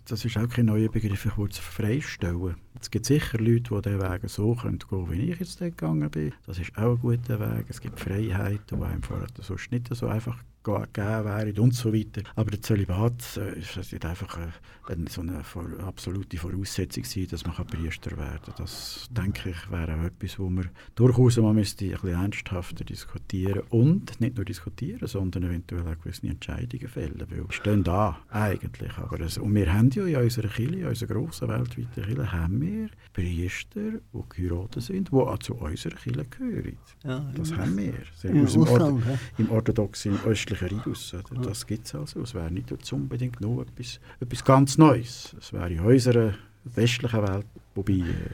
[0.09, 2.57] das ist auch kein neuer Begriff, ich würde es freistellen.
[2.81, 6.33] Es gibt sicher Leute, die diesen Weg so können gehen wie ich jetzt gegangen bin.
[6.45, 7.67] Das ist auch ein guter Weg.
[7.69, 12.23] Es gibt Freiheiten, die einem vorher sonst nicht so einfach gegeben wären und so weiter.
[12.37, 14.53] Aber der Zölibat äh, ist das nicht einfach eine,
[14.89, 15.43] eine, so eine
[15.87, 18.55] absolute Voraussetzung sein, dass man Priester werden kann.
[18.59, 23.63] Das, denke ich, wäre auch etwas, wo man durchaus mal müsste ein bisschen ernsthafter diskutieren
[23.71, 27.21] und nicht nur diskutieren, sondern eventuell auch gewisse Entscheidungen fällen.
[27.29, 28.97] Weil wir stehen da eigentlich.
[28.99, 32.61] Aber es, und wir haben ja in unserer Kirche, in unserer grossen weltweiten Kirche, haben
[32.61, 33.81] wir Priester,
[34.13, 36.77] die geheiratet sind, die auch zu unserer Kirche gehören.
[37.05, 37.95] Ja, Das haben wir.
[38.17, 39.19] Sehr Im aus dem Or- Ausland, ja.
[39.39, 40.19] Im orthodoxen
[40.53, 41.15] östlichen Ritus.
[41.15, 41.43] oder?
[41.43, 42.21] Das gibt es also.
[42.23, 45.35] Es wäre nicht jetzt unbedingt nur etwas, etwas ganz Neues.
[45.39, 46.35] Es wäre in unserer
[46.65, 48.31] westlichen Welt, wobei äh,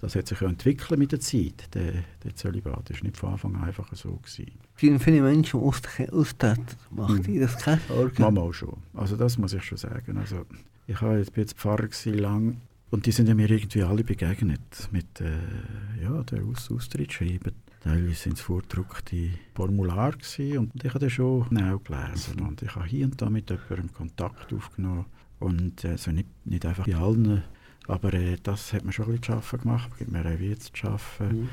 [0.00, 1.68] das hat sich ja entwickelt mit der Zeit.
[1.74, 1.92] Der,
[2.22, 4.52] der Zölibat ist nicht von Anfang an einfach so gewesen.
[4.74, 6.12] Vielen, viele Menschen austreten.
[6.12, 6.66] austreten.
[6.90, 7.40] Macht Mhm.
[7.40, 8.22] das keine Sorgen?
[8.22, 8.76] Mama auch schon.
[8.92, 10.18] Also das muss ich schon sagen.
[10.18, 10.44] Also
[10.86, 12.56] ich war jetzt, jetzt Pfarrer gewesen, lang
[12.90, 14.60] und die sind ja mir irgendwie alle begegnet
[14.92, 15.32] mit äh,
[16.02, 17.52] ja, der Aus Austrittsschreiben.
[17.84, 20.16] Teilweise sind es vorgedruckte Formulare
[20.58, 23.92] und ich habe das schon genau gelesen und ich habe hier und da mit jemandem
[23.92, 25.04] Kontakt aufgenommen
[25.38, 27.42] und also nicht, nicht einfach bei allen,
[27.86, 30.58] aber äh, das hat mir schon ein bisschen zu schaffen gemacht, gibt mir auch wieder
[30.58, 31.42] zu schaffen.
[31.42, 31.48] Mhm.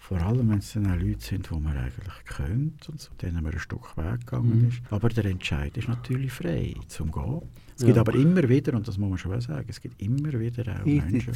[0.00, 3.42] Vor allem, wenn es dann auch Leute sind, die man eigentlich kennt und so, denen
[3.42, 4.68] man ein Stück Weg gegangen Mhm.
[4.68, 4.80] ist.
[4.90, 7.42] Aber der Entscheid ist natürlich frei zum Gehen.
[7.76, 7.86] Es Ja.
[7.88, 10.86] gibt aber immer wieder, und das muss man schon sagen, es gibt immer wieder auch
[10.86, 11.12] Eintritt.
[11.12, 11.32] Menschen,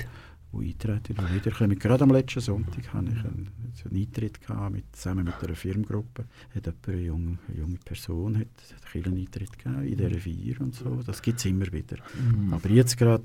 [0.55, 1.79] die eintreten und wiederkommen.
[1.79, 3.51] Gerade am letzten Sonntag hatte ich einen,
[3.91, 6.25] einen Eintritt gehabt, mit, zusammen mit einer Firmengruppe.
[6.55, 10.75] Hat jemand, eine, junge, eine junge Person hat einen Kircheneintritt gegeben in dieser Feier und
[10.75, 11.03] so.
[11.05, 11.97] Das gibt es immer wieder.
[12.15, 12.53] Mhm.
[12.55, 13.25] Aber jetzt gerade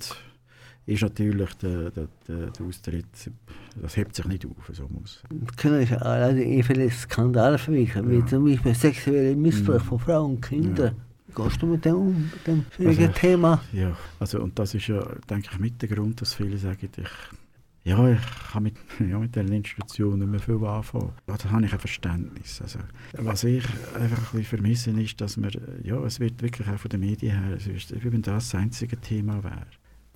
[0.88, 3.06] ist natürlich der, der, der, Austritt,
[3.82, 5.22] das hebt sich nicht auf, so muss
[5.58, 8.26] können sich leider eh viele Skandale verwickeln, wie Ja.
[8.26, 9.88] zum Beispiel sexueller Missbrauch Mhm.
[9.88, 10.96] von Frauen und Kindern.
[11.36, 13.62] Gehst du mit dem um, mit dem Also, schwierigen Thema?
[13.74, 17.08] Ja, also und das ist ja, denke ich, mit der Grund, dass viele sagen, ich,
[17.84, 18.20] ja, ich
[18.52, 18.76] kann mit,
[19.08, 21.12] ja, mit diesen Institutionen nicht mehr viel anfangen.
[21.28, 22.62] Ja, da habe ich ein Verständnis.
[22.62, 22.80] Also,
[23.18, 23.64] was ich
[23.94, 25.52] einfach ein bisschen vermisse, ist, dass man,
[25.84, 28.56] ja, es wird wirklich auch von den Medien her, es ist, wie wenn das das
[28.60, 29.68] einzige Thema wäre.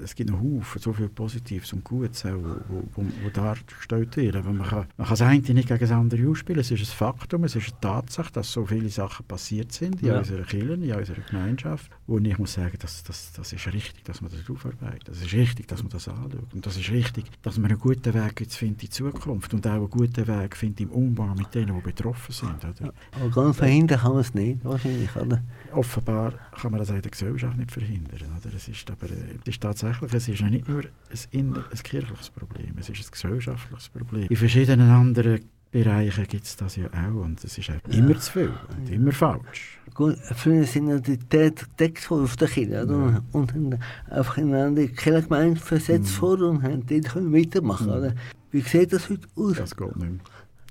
[0.03, 2.31] Es gibt noch Haufen, so viel Positives und Gutes, auch,
[2.69, 4.35] wo, wo, wo, dargestellt wird.
[4.35, 6.61] Aber man kann, man kann das eine nicht gegen das andere ausspielen.
[6.61, 10.09] Es ist ein Faktum, es ist eine Tatsache, dass so viele Sachen passiert sind in
[10.09, 10.19] Ja.
[10.19, 11.89] unserer Kirche, in unserer Gemeinschaft.
[12.07, 15.07] Und ich muss sagen, das, das, das ist richtig, dass man das aufarbeitet.
[15.07, 16.53] Das ist richtig, dass man das anschaut.
[16.53, 19.65] Und das ist richtig, dass man einen guten Weg jetzt findet in die Zukunft und
[19.67, 22.63] auch einen guten Weg findet im Umgang mit denen, die betroffen sind.
[22.63, 22.93] Oder?
[23.11, 25.41] Aber ganz verhindern kann man es nicht, wahrscheinlich, oder?
[25.73, 28.19] Offenbar kann man das auch in der Gesellschaft nicht verhindern.
[28.43, 28.55] Oder?
[28.55, 32.29] Es ist aber äh, es ist tatsächlich, es ist ja nicht nur ein, ein kirchliches
[32.29, 34.27] Problem, es ist ein gesellschaftliches Problem.
[34.29, 38.31] In verschiedenen anderen Bereichen gibt es das ja auch und es ist auch immer zu
[38.31, 39.79] viel und immer falsch.
[39.93, 42.93] Gut, früher sind ja die Täter gedeckt vor auf der Kinder, oder?
[43.11, 43.21] Ja.
[43.31, 43.79] Und haben
[44.09, 46.19] einfach in eine andere Kirchengemeinde versetzt Mhm.
[46.19, 47.93] vor und haben dort können weitermachen, Mhm.
[47.93, 48.13] oder?
[48.51, 49.55] Wie sieht das heute aus?
[49.57, 50.19] Das geht nicht mehr.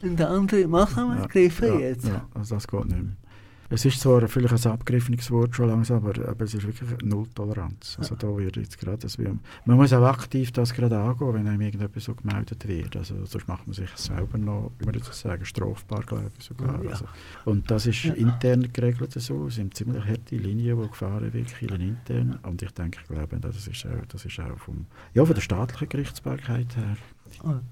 [0.03, 2.07] In der anderen Maßnahmen Ja, ja, jetzt?
[2.07, 3.12] Ja, also das geht nicht mehr.
[3.73, 7.97] Es ist zwar vielleicht ein abgegriffenes Wort schon langsam, aber, aber es ist wirklich Nulltoleranz.
[8.01, 11.47] Also da wird jetzt gerade, das wir, man muss auch aktiv das gerade angehen, wenn
[11.47, 12.97] einem irgendetwas so gemeldet wird.
[12.97, 16.83] Also sonst macht man sich selber noch, wie man das sagen, strafbar, glaube ich sogar.
[16.83, 16.91] Ja.
[16.91, 17.05] Also,
[17.45, 19.47] und das ist intern geregelt so.
[19.47, 22.41] Es sind ziemlich harte Linien, die gefahren werden, intern.
[22.43, 25.43] Und ich denke, ich glaube, das ist auch, das ist auch vom, ja, von der
[25.43, 26.97] staatlichen Gerichtsbarkeit her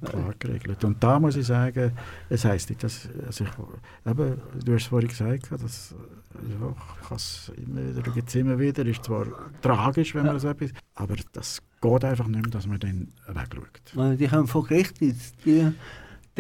[0.05, 0.85] klar geregelt.
[0.85, 1.93] Und da muss ich sagen,
[2.29, 3.51] es heisst nicht, dass also ich,
[4.11, 5.95] eben, du hast es vorhin gesagt, dass,
[6.49, 9.27] ja, ich has immer wieder, gibt es immer wieder, ist zwar
[9.61, 14.19] tragisch, wenn man so etwas, aber das geht einfach nicht mehr, dass man dann wegschaut.
[14.21, 15.71] Die haben vor Gericht jetzt die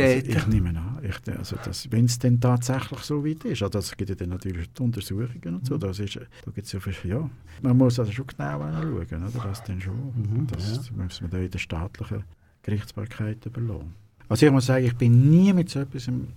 [0.00, 1.56] Also ich nehme an, ich, also
[1.90, 5.56] wenn es dann tatsächlich so weit ist, also das gibt ja dann natürlich die Untersuchungen
[5.56, 5.80] und so, Mhm.
[5.80, 6.14] das ist,
[6.44, 7.28] da gibt's ja, vers- ja,
[7.62, 11.38] man muss also schon genau anschauen, oder, das dann schon, Mhm, das muss man da
[11.38, 12.22] in der staatlichen
[12.68, 13.94] Gerichtsbarkeit überlassen.
[14.28, 16.28] Also ich muss sagen, ich bin nie mit so etwas in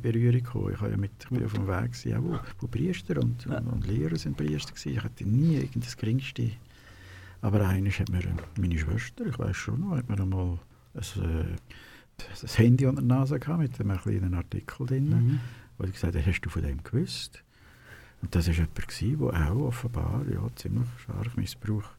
[0.00, 0.72] Berührung gekommen.
[0.72, 3.46] Ich, habe ja mit, ich bin auf dem Weg, gewesen, auch wo, wo Priester und,
[3.46, 4.92] und, und Lehrer sind Priester gewesen.
[4.92, 6.50] Ich hatte nie irgenddas Geringste.
[7.40, 8.22] Aber eines hat mir
[8.56, 10.58] meine Schwester, ich weiß schon noch, hat mir einmal
[10.94, 11.56] ein, äh,
[12.40, 15.40] das Handy unter der Nase gehabt mit einem kleinen Artikel drin, Mhm.
[15.78, 17.42] wo ich gesagt habe, hast du von dem gewusst?
[18.20, 21.90] Und das war jemand, der auch offenbar ja, ziemlich stark Missbrauch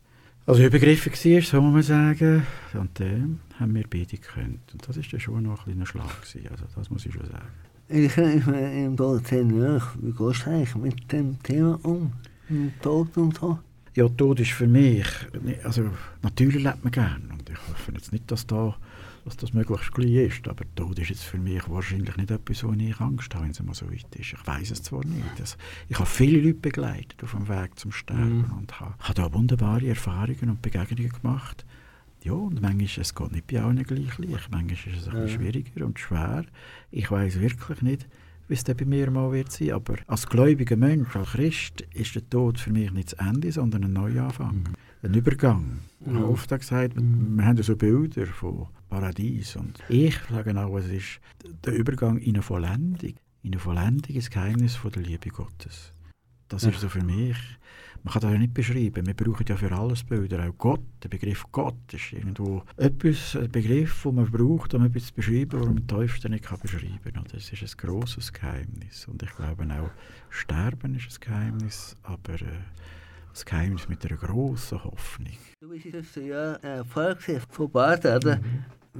[0.45, 2.47] also übergriffig war, so muss man sagen.
[2.73, 4.59] Und dem haben wir beide gekannt.
[4.73, 6.21] Und das war schon noch ein kleiner Schlag.
[6.21, 6.47] Gewesen.
[6.51, 7.47] Also das muss ich schon sagen.
[7.89, 9.81] Ich bin im nahe.
[10.01, 12.13] Wie gehst du eigentlich mit dem Thema um?
[12.49, 13.59] Mit Tod und so?
[13.95, 15.05] Ja, Tod ist für mich,
[15.63, 15.89] also
[16.23, 18.75] natürlich lebt man gern und ich hoffe jetzt nicht, dass, da,
[19.25, 22.73] dass das möglichst gleich ist, aber Tod ist jetzt für mich wahrscheinlich nicht etwas, wo
[22.73, 24.33] ich Angst habe, wenn es mal so weit ist.
[24.33, 25.39] Ich weiß es zwar nicht.
[25.39, 25.55] Also,
[25.87, 28.57] ich habe viele Leute begleitet auf dem Weg zum Sterben Mhm.
[28.57, 31.65] und habe, habe da wunderbare Erfahrungen und Begegnungen gemacht.
[32.23, 34.49] Ja, und manchmal, es geht nicht bei allen gleich leicht.
[34.51, 35.27] Manchmal ist es ein bisschen Ja.
[35.27, 36.45] schwieriger und schwer.
[36.91, 38.07] Ich weiß wirklich nicht,
[38.47, 39.71] wie es bei mir mal wird sein.
[39.71, 43.85] Aber als gläubiger Mensch, als Christ, ist der Tod für mich nicht das Ende, sondern
[43.85, 44.63] ein Neuanfang.
[45.01, 45.79] Ein Übergang.
[46.01, 46.23] Ich habe Mhm.
[46.25, 47.37] oft gesagt, Mhm.
[47.37, 49.55] wir haben ja so Bilder von Paradies.
[49.55, 51.19] Und ich sage auch, es ist
[51.65, 53.13] der Übergang in eine Vollendung.
[53.41, 55.91] In eine Vollendung ist das Geheimnis von der Liebe Gottes.
[56.47, 56.69] Das Ja.
[56.69, 57.35] ist so für mich.
[58.03, 59.07] Man kann das ja nicht beschreiben.
[59.07, 60.47] Wir brauchen ja für alles Bilder.
[60.47, 65.07] Auch Gott, der Begriff Gott ist irgendwo etwas, ein Begriff, den man braucht, um etwas
[65.07, 67.25] zu beschreiben, was man im Teufel nicht kann beschreiben kann.
[67.31, 69.07] Das ist ein grosses Geheimnis.
[69.07, 69.89] Und ich glaube auch,
[70.29, 75.37] Sterben ist ein Geheimnis, aber äh, ein Geheimnis mit einer grossen Hoffnung.
[75.61, 78.39] Du bist jetzt ja äh, Pfarrer gewesen von Baden, oder?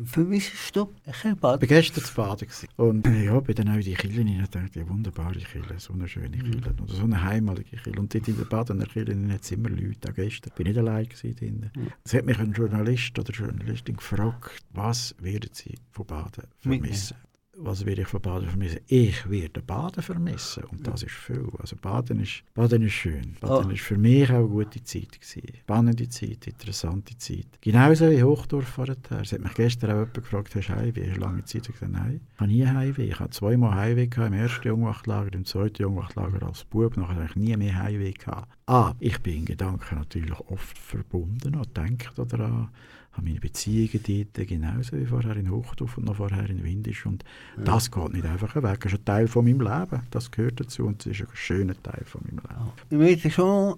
[0.06, 0.74] Für mich ist
[1.22, 1.62] kein Ich Bad.
[1.62, 2.48] war gestern zu Baden.
[2.78, 6.38] Und ja, bin dann auch in die Kirche hineingedacht, die wunderbare Kirche, so eine schöne
[6.38, 6.74] Kirche.
[6.82, 8.00] Oder so eine heimalige Kirche.
[8.00, 10.10] Und dort in der Badener Kirche hat es immer Leute.
[10.10, 11.36] Auch gestern ich nicht allein gewesen.
[11.36, 11.72] drinnen.
[12.04, 17.18] Es hat mich ein Journalist oder Journalistin gefragt, was werden Sie von Baden vermissen?
[17.66, 18.82] Was werde ich von Baden vermissen?
[18.88, 20.66] Ich werde Baden vermissen.
[20.66, 21.48] Und das ist viel.
[21.60, 23.38] Also Baden ist, Baden ist schön.
[23.40, 25.14] Baden ist für mich auch eine gute Zeit.
[25.14, 25.60] Gewesen.
[25.62, 27.48] Spannende Zeit, interessante Zeit.
[27.62, 28.98] Genauso wie Hochdorf vorher.
[29.22, 31.14] Es hat mich gestern auch jemand gefragt, hast du Heimweh?
[31.14, 31.70] Du lange Zeit?
[31.70, 33.08] Ich gesagt, nein, ich habe nie Heimweh.
[33.08, 36.98] Ich habe zweimal Heimweh gehabt, im ersten Jungwachtlager, im zweiten Jungwachtlager als Bub.
[36.98, 38.52] Nachher habe ich nie mehr Heimweh gehabt.
[38.66, 42.70] Ah, ich bin in Gedanken natürlich oft verbunden und denke daran,
[43.14, 44.02] habe meine Beziehungen
[44.36, 47.06] dort genauso wie vorher in Hochdorf und noch vorher in Windisch.
[47.06, 47.24] Und
[47.64, 48.80] das geht nicht einfach weg.
[48.82, 50.02] Das ist ein Teil von meinem Leben.
[50.12, 52.72] Das gehört dazu und es ist ein schöner Teil von meinem Leben.
[52.90, 53.76] Ich möchte schon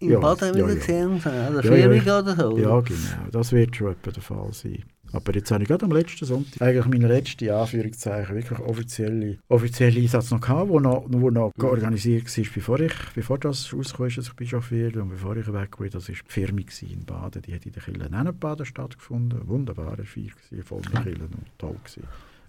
[0.00, 0.74] in Ja, Baden ja, wieder ja.
[0.74, 2.58] gesehen, oder Ja, ja, Ferien ich- oder so.
[2.58, 2.98] Ja, genau.
[3.30, 4.82] Das wird schon etwa der Fall sein.
[5.12, 10.00] Aber jetzt habe ich gerade am letzten Sonntag eigentlich meine letzte Anführungszeichen wirklich offizielle, offizielle
[10.00, 14.18] Einsatz noch gehabt, wo noch, wo noch organisiert war, bevor, ich, bevor das rausgekommen ist,
[14.18, 15.90] dass ich Bischof werde und bevor ich weg bin.
[15.90, 17.42] Das war die Firma in Baden.
[17.42, 19.48] Die hat in der Kille Nennenbaden stattgefunden.
[19.48, 20.30] Wunderbare Feier
[20.64, 22.06] voll mit und toll gewesen.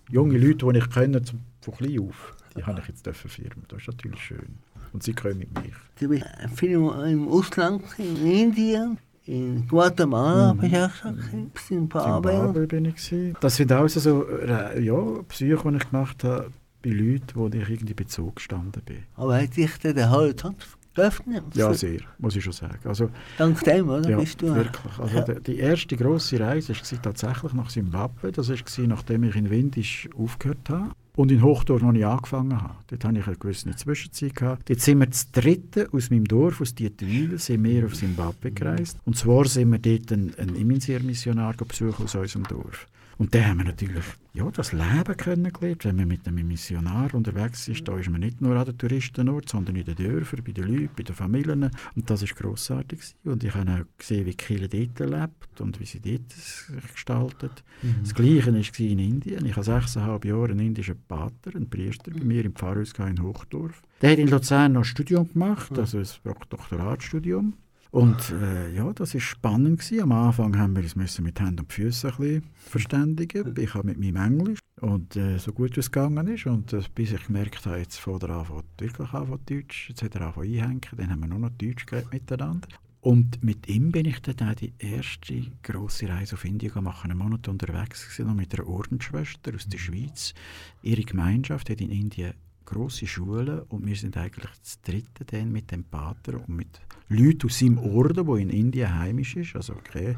[0.10, 1.22] Junge Leute, die ich kenne,
[1.62, 3.64] von klein auf, die habe ich jetzt dürfen firmen.
[3.70, 4.58] Das ist natürlich schön.
[4.94, 5.74] Und sie kommen mit mich.
[6.00, 12.68] Du bist viel im Ausland, in Indien, in Guatemala, auch schon gewesen, in Zimbabwe.
[12.68, 12.96] Bin ich.
[12.96, 13.38] Gewesen.
[13.40, 14.96] Das sind alles so äh, ja,
[15.28, 16.52] Psyche, die ich gemacht habe
[16.84, 19.04] bei Leuten, wo ich irgendwie Bezug gestanden bin.
[19.16, 21.44] Aber hat dich der Horizont geöffnet?
[21.54, 22.80] Ja, sehr, muss ich schon sagen.
[22.86, 24.10] Also, Dank dem, oder?
[24.10, 25.00] ja, bist du wirklich.
[25.00, 25.40] Also, Ja.
[25.40, 28.32] die, erste grosse Reise war tatsächlich nach Zimbabwe.
[28.32, 30.92] Das war, nachdem ich in Windisch aufgehört habe.
[31.22, 32.74] Und in Hochdorf noch nicht angefangen habe.
[32.88, 34.34] Dort hatte ich eine gewisse Zwischenzeit.
[34.34, 34.68] Gehabt.
[34.68, 38.98] Dort sind wir zu dritten aus meinem Dorf, aus Dietwil, sind wir auf Zimbabwe gereist.
[39.06, 42.88] Und zwar sind wir dort einen, einen Imminsiermissionar besuchen aus unserem Dorf.
[43.22, 44.04] Und dann haben wir natürlich
[44.34, 45.86] ja, das Leben kennengelernt.
[45.86, 49.48] Wenn man mit einem Missionar unterwegs ist, da ist man nicht nur an den Touristenort,
[49.48, 51.70] sondern in den Dörfern, bei den Leuten, bei den Familien.
[51.96, 53.00] Und das war grossartig.
[53.24, 56.94] Und ich habe auch gesehen, wie die Kirche dort lebt und wie sie dort sich
[56.94, 57.64] gestaltet.
[58.02, 59.46] Das Gleiche war in Indien.
[59.46, 63.84] Ich habe sechseinhalb Jahre einen indischen Pater, einen Priester, bei mir im Pfarrhaus in Hochdorf.
[64.02, 66.08] Der hat in Luzern noch ein Studium gemacht, also ein
[66.50, 67.54] Doktoratstudium.
[67.92, 69.80] Und äh, ja, das war spannend.
[69.80, 70.04] Gewesen.
[70.04, 73.54] Am Anfang haben wir uns mit Händen und Füßen verständigen.
[73.58, 76.46] Ich habe mit meinem Englisch und äh, so gut es gegangen ist.
[76.46, 79.90] Und äh, bis ich gemerkt habe, jetzt fängt er an, wirklich an von Deutsch.
[79.90, 80.82] Jetzt hat er an einhängen.
[80.96, 82.70] Dann haben wir nur noch Deutsch geredet miteinander.
[83.02, 87.04] Und mit ihm bin ich dann auch die erste grosse Reise auf Indien gemacht.
[87.04, 90.34] Einen Monat unterwegs gewesen, noch mit einer Ordensschwester aus der Schweiz.
[90.82, 92.36] Ihre Gemeinschaft hat in Indien
[92.72, 96.80] grosse Schulen und wir sind eigentlich das dritte dann mit dem Pater und mit
[97.12, 100.16] Leuten aus seinem Orden, der in Indien heimisch ist, also kein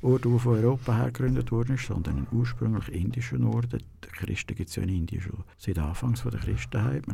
[0.00, 3.82] Orden, der von Europa her gegründet worden ist, sondern ein ursprünglich indischer Orden.
[4.04, 7.04] Die Christen gibt es ja in Indien schon seit Anfangs von der Christenheit.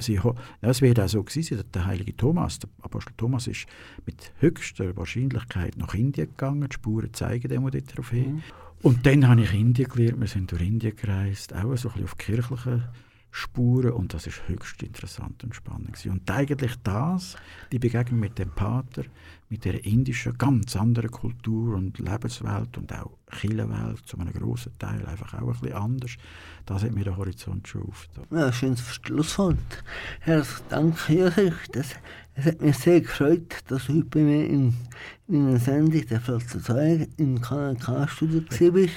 [0.00, 0.20] Sie, sie,
[0.60, 3.66] es wird auch so gewesen der heilige Thomas, der Apostel Thomas ist
[4.04, 8.42] mit höchster Wahrscheinlichkeit nach Indien gegangen, die Spuren zeigen dem dort darauf hin.
[8.82, 12.04] Und dann habe ich Indien gelernt, wir sind durch Indien gereist, auch so ein bisschen
[12.04, 12.82] auf kirchlichen
[13.30, 16.12] Spuren und das ist höchst interessant und spannend gewesen.
[16.12, 17.36] Und eigentlich das,
[17.70, 19.04] die Begegnung mit dem Pater,
[19.48, 25.04] mit der indischen, ganz anderen Kultur und Lebenswelt und auch Kirchenwelt zu einem grossen Teil
[25.06, 26.12] einfach auch ein bisschen anders,
[26.66, 28.26] das hat mir den Horizont schon aufgetan.
[28.30, 29.56] Ja, schönes Schlusswort.
[30.20, 31.68] Herzlichen Dank, Josef.
[31.72, 31.94] Das,
[32.34, 34.74] es hat mich sehr gefreut, dass du heute bei mir in,
[35.28, 38.94] in einer Sendung der Flotte 2 im KNK-Studio bist.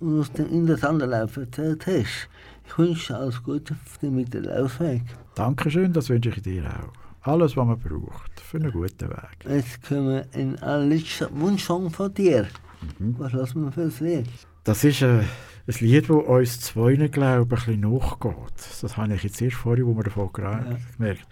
[0.00, 2.28] und aus dem Inlanderlauf erzählt hast.
[2.70, 5.02] Ich wünsche alles Gute auf dem Mittellaufweg.
[5.34, 7.28] Dankeschön, das wünsche ich dir auch.
[7.28, 9.44] Alles, was man braucht für einen guten Weg.
[9.48, 12.46] Jetzt kommen wir in allerletzter Wunschsong von dir.
[13.00, 14.28] Was lassen wir für ein Lied?
[14.62, 18.34] Das ist äh, ein Lied, das uns zwei, glaube ich, ein bisschen nachgeht.
[18.80, 20.64] Das habe ich jetzt erst vorhin, wo wir davon ja.
[20.96, 21.26] gemerkt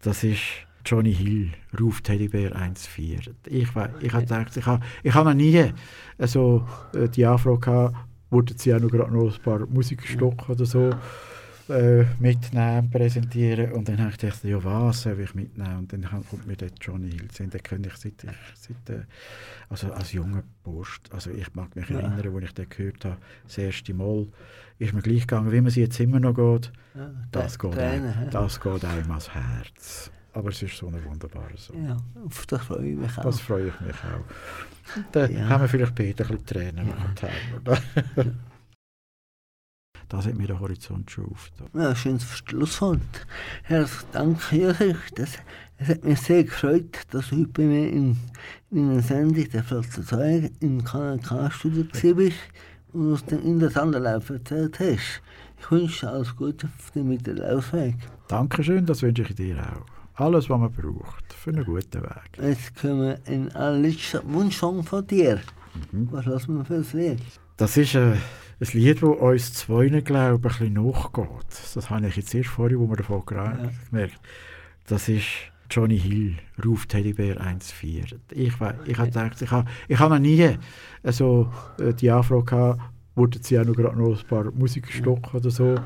[0.00, 0.42] Das ist
[0.86, 3.32] Johnny Hill, Ruf Teddybär 1.4.
[3.46, 5.72] Ich, ich habe gedacht, ich habe, ich habe noch nie
[6.18, 6.64] also,
[6.94, 7.96] die Anfrage gehabt,
[8.30, 10.90] wollten sie auch noch gerade noch ein paar Musikstücke oder so
[11.68, 13.72] äh, mitnehmen, präsentieren.
[13.72, 15.78] Und dann habe ich gedacht, ja was soll ich mitnehmen?
[15.78, 19.02] Und dann kommt mir der Johnny Hill zu den kenne ich seit, ich, seit äh,
[19.68, 21.12] also als junger Post.
[21.12, 22.00] Also ich mag mich ja.
[22.00, 24.26] erinnern, als ich den gehört habe, das erste Mal,
[24.78, 26.72] ist mir gleich gegangen, wie man sie jetzt immer noch geht.
[26.94, 30.10] Ja, das, geht einem, das geht einem ans Herz.
[30.32, 31.84] Aber es ist so ein wunderbarer Song.
[31.84, 33.22] Ja, auf das freue ich mich auch.
[33.22, 35.02] Das freue ich mich auch.
[35.12, 35.48] Dann ja.
[35.48, 38.24] haben wir vielleicht Peter ein bisschen Tränen ja.
[40.08, 41.68] Das hat mir der Horizont schon aufgetan.
[41.74, 43.26] Ja, schönes Schlusswort.
[43.64, 45.10] Herzlichen Dank, Josef.
[45.14, 45.30] Das,
[45.76, 48.16] es hat mich sehr gefreut, dass du heute bei mir in,
[48.70, 52.38] in einer Sendung der Flotte 2 im KNK-Studio bist
[52.94, 55.20] und aus dem Inlanderlauf erzählt hast.
[55.60, 57.96] Ich wünsche dir alles Gute auf dem Mittellaufweg.
[58.28, 59.97] Dankeschön, das wünsche ich dir auch.
[60.18, 62.42] Alles, was man braucht für einen guten Weg.
[62.42, 65.40] Jetzt kommen wir in allerletzter Wunschsong von dir.
[65.92, 66.08] Mhm.
[66.10, 67.22] Was lassen wir für ein Lied?
[67.56, 68.18] Das ist äh, ein
[68.72, 71.72] Lied, das uns zwei, glaube ich, ein bisschen nachgeht.
[71.72, 73.70] Das habe ich jetzt erst vorhin, wo wir davon ja.
[73.90, 74.20] gemerkt
[74.88, 75.26] Das ist
[75.70, 78.16] Johnny Hill, Ruf Teddybär 1.4.
[78.32, 80.58] Ich, ich habe gedacht, ich habe, ich habe noch nie
[81.04, 81.48] also,
[81.78, 82.80] die Anfrage gehabt,
[83.14, 85.76] wollten sie auch noch, gerade noch ein paar Musikstücke oder so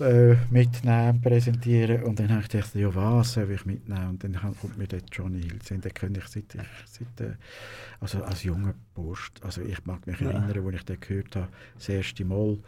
[0.00, 2.02] äh, mitnehmen, präsentieren.
[2.02, 4.10] Und dann habe ich gedacht, ja was soll ich mitnehmen?
[4.10, 7.34] Und dann kommt mir der Johnny Hill zu den kenne ich seit, seit äh,
[8.00, 9.40] also als junger Post.
[9.42, 10.30] Also ich mag mich ja.
[10.30, 12.58] erinnern, als ich den gehört habe, das erste Mal,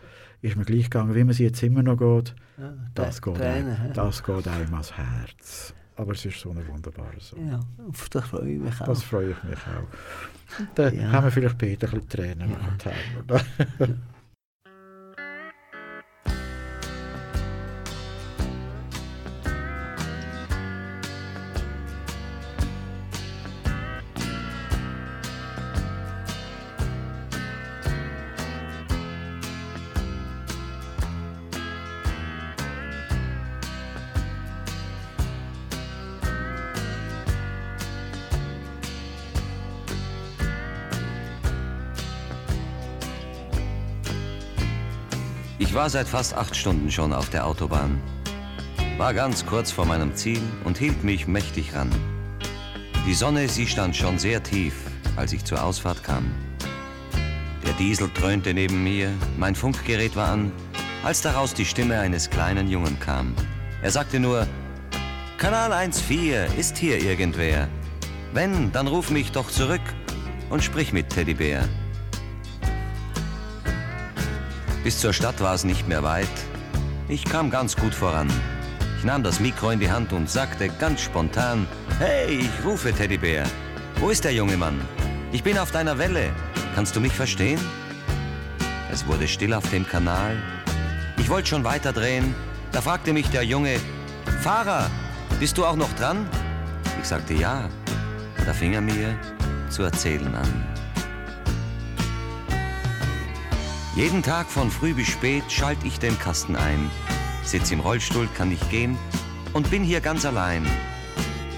[0.43, 2.35] ist mir gleich gegangen, wie man sie jetzt immer noch geht.
[2.59, 5.75] Ja, das, geht Tränen, einem, das geht einem ans Herz.
[5.97, 7.49] Aber es ist so ein wunderbarer Song.
[7.49, 8.87] Ja, auf das freue ich mich auch.
[8.87, 10.67] Das freue ich mich auch.
[10.75, 11.11] Dann ja.
[11.11, 13.89] haben wir vielleicht Peter ein bisschen Tränen ja.
[45.87, 48.03] war seit fast acht Stunden schon auf der Autobahn.
[48.99, 51.91] War ganz kurz vor meinem Ziel und hielt mich mächtig ran.
[53.07, 54.75] Die Sonne, sie stand schon sehr tief,
[55.15, 56.35] als ich zur Ausfahrt kam.
[57.65, 60.51] Der Diesel dröhnte neben mir, mein Funkgerät war an,
[61.05, 63.37] als daraus die Stimme eines kleinen Jungen kam.
[63.81, 64.49] Er sagte nur,
[65.39, 67.69] Kanal 1.4 ist hier irgendwer.
[68.33, 69.95] Wenn, dann ruf mich doch zurück
[70.51, 71.69] und sprich mit Teddybär.
[74.87, 76.29] Bis zur Stadt war es nicht mehr weit.
[77.09, 78.31] Ich kam ganz gut voran.
[78.97, 81.67] Ich nahm das Mikro in die Hand und sagte ganz spontan,
[81.99, 83.43] Hey, ich rufe Teddybär.
[83.97, 84.81] Wo ist der junge Mann?
[85.33, 86.31] Ich bin auf deiner Welle.
[86.77, 87.59] Kannst du mich verstehen?
[88.93, 90.37] Es wurde still auf dem Kanal.
[91.19, 92.33] Ich wollte schon weiterdrehen.
[92.71, 93.81] Da fragte mich der Junge,
[94.41, 94.89] Fahrer,
[95.41, 96.29] bist du auch noch dran?
[97.03, 97.69] Ich sagte ja.
[98.45, 99.19] Da fing er mir
[99.69, 100.76] zu erzählen an.
[103.97, 106.91] Jeden Tag von früh bis spät schalte ich den Kasten ein.
[107.43, 108.99] Sitz im Rollstuhl, kann nicht gehen
[109.55, 110.67] und bin hier ganz allein.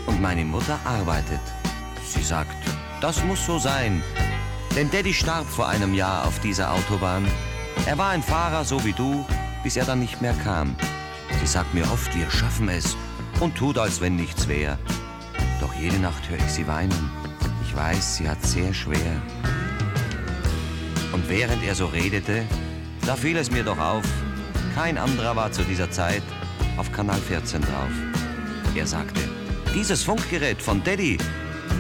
[0.07, 1.41] Und meine Mutter arbeitet.
[2.07, 2.55] Sie sagt,
[3.01, 4.05] das muss so sein.
[4.77, 7.27] Denn Daddy starb vor einem Jahr auf dieser Autobahn.
[7.87, 9.27] Er war ein Fahrer so wie du,
[9.65, 10.77] bis er dann nicht mehr kam.
[11.41, 12.97] Sie sagt mir oft, wir schaffen es
[13.41, 14.79] und tut, als wenn nichts wäre.
[15.61, 17.11] Doch jede Nacht höre ich sie weinen.
[17.65, 19.21] Ich weiß, sie hat sehr schwer.
[21.13, 22.45] Und während er so redete,
[23.07, 24.05] da fiel es mir doch auf,
[24.75, 26.23] kein anderer war zu dieser Zeit
[26.77, 27.91] auf Kanal 14 drauf.
[28.75, 29.21] Er sagte,
[29.75, 31.19] dieses Funkgerät von Daddy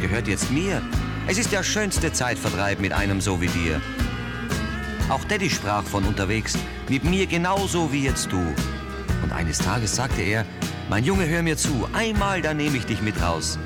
[0.01, 0.83] gehört jetzt mir.
[1.27, 3.81] Es ist der schönste Zeitvertreib mit einem so wie dir.
[5.09, 6.57] Auch Daddy sprach von unterwegs,
[6.89, 8.55] mit mir genauso wie jetzt du.
[9.23, 10.45] Und eines Tages sagte er,
[10.89, 13.59] mein Junge, hör mir zu, einmal, da nehme ich dich mit raus.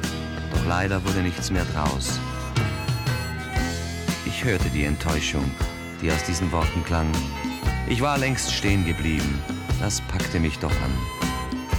[0.52, 2.18] Doch leider wurde nichts mehr draus.
[4.42, 5.48] Ich hörte die Enttäuschung,
[6.02, 7.06] die aus diesen Worten klang.
[7.88, 9.40] Ich war längst stehen geblieben.
[9.80, 10.92] Das packte mich doch an.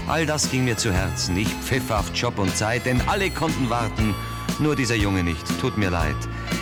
[0.07, 1.35] All das ging mir zu Herzen.
[1.35, 4.15] Ich pfiff auf Job und Zeit, denn alle konnten warten.
[4.59, 6.15] Nur dieser Junge nicht, tut mir leid.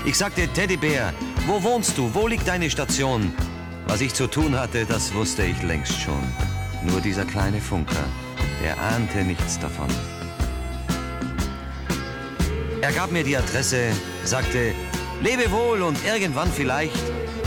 [0.04, 1.14] Ich sagte, Teddybär,
[1.46, 2.12] wo wohnst du?
[2.16, 3.32] Wo liegt deine Station?
[3.86, 6.24] Was ich zu tun hatte, das wusste ich längst schon.
[6.84, 8.06] Nur dieser kleine Funker,
[8.64, 9.90] der ahnte nichts davon.
[12.82, 13.92] Er gab mir die Adresse,
[14.24, 14.74] sagte,
[15.22, 16.94] lebe wohl und irgendwann vielleicht,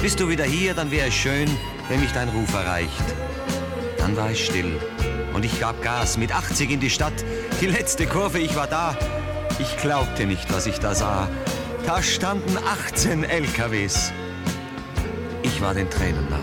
[0.01, 1.49] bist du wieder hier, dann wäre es schön,
[1.89, 3.05] wenn mich dein Ruf erreicht.
[3.99, 4.79] Dann war ich still
[5.33, 7.13] und ich gab Gas mit 80 in die Stadt.
[7.61, 8.97] Die letzte Kurve, ich war da.
[9.59, 11.29] Ich glaubte nicht, was ich da sah.
[11.87, 14.13] Da standen 18 LKWs.
[15.43, 16.39] Ich war den Tränen nah.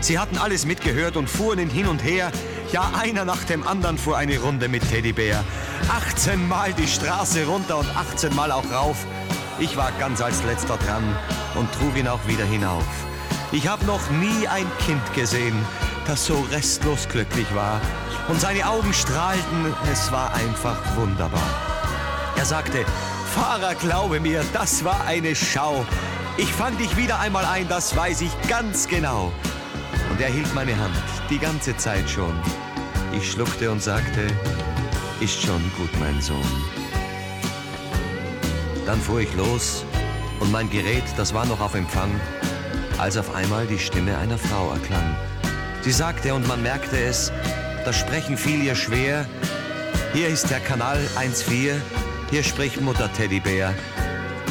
[0.00, 2.32] Sie hatten alles mitgehört und fuhren ihn hin und her.
[2.72, 5.44] Ja, einer nach dem anderen fuhr eine Runde mit Teddybär.
[5.88, 9.06] 18 Mal die Straße runter und 18 Mal auch rauf.
[9.58, 11.04] Ich war ganz als letzter dran
[11.54, 12.84] und trug ihn auch wieder hinauf.
[13.52, 15.56] Ich habe noch nie ein Kind gesehen,
[16.06, 17.80] das so restlos glücklich war.
[18.28, 21.42] Und seine Augen strahlten, es war einfach wunderbar.
[22.36, 22.84] Er sagte,
[23.34, 25.84] Fahrer, glaube mir, das war eine Schau.
[26.38, 29.32] Ich fang dich wieder einmal ein, das weiß ich ganz genau.
[30.10, 30.94] Und er hielt meine Hand,
[31.30, 32.34] die ganze Zeit schon.
[33.12, 34.26] Ich schluckte und sagte,
[35.20, 36.71] ist schon gut, mein Sohn.
[38.92, 39.86] Dann fuhr ich los
[40.38, 42.10] und mein Gerät, das war noch auf Empfang,
[42.98, 45.16] als auf einmal die Stimme einer Frau erklang.
[45.80, 47.32] Sie sagte, und man merkte es,
[47.86, 49.24] das Sprechen fiel ihr schwer,
[50.12, 51.72] hier ist der Kanal 1.4,
[52.30, 53.72] hier spricht Mutter Teddybär.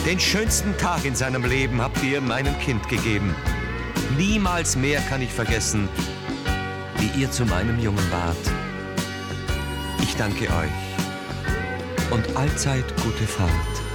[0.07, 3.35] Den schönsten Tag in seinem Leben habt ihr meinem Kind gegeben.
[4.17, 5.87] Niemals mehr kann ich vergessen,
[6.97, 8.35] wie ihr zu meinem Jungen wart.
[10.01, 13.90] Ich danke euch und allzeit gute Fahrt.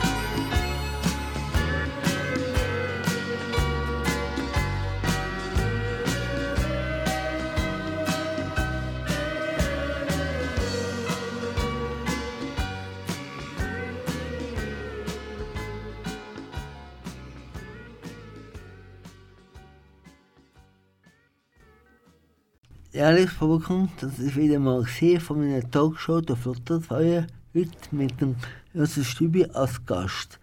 [23.24, 28.36] Vorkommt, dass ich wieder mal gesehen von meiner Talkshow der Flotterfeuer heute mit dem
[28.74, 30.38] Josef Stübi als Gast.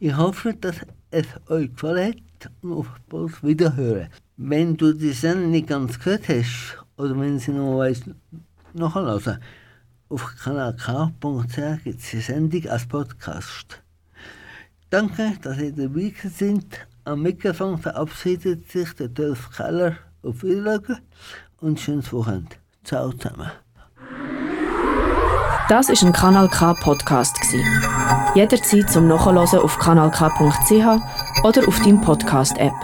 [0.00, 0.74] Ich hoffe, dass
[1.12, 4.08] es euch gefallen hat und auf bald wiederhören.
[4.36, 8.02] Wenn du die Sendung nicht ganz gehört hast oder wenn sie noch weiss,
[8.72, 9.38] nachhören,
[10.08, 13.82] auf kanalk.ch gibt es die Sendung als Podcast.
[14.90, 16.88] Danke, dass ihr dabei sind.
[17.04, 20.98] Am Mikrofon verabschiedet sich der Dolph Keller auf Wiedersehen
[21.60, 22.56] und schönes Wochenende.
[22.84, 23.50] Ciao zusammen.
[25.68, 27.36] Das ist ein Kanal K Podcast
[28.36, 30.70] Jederzeit zum Nachhören auf kanalk.ch
[31.42, 32.74] oder auf deinem Podcast App.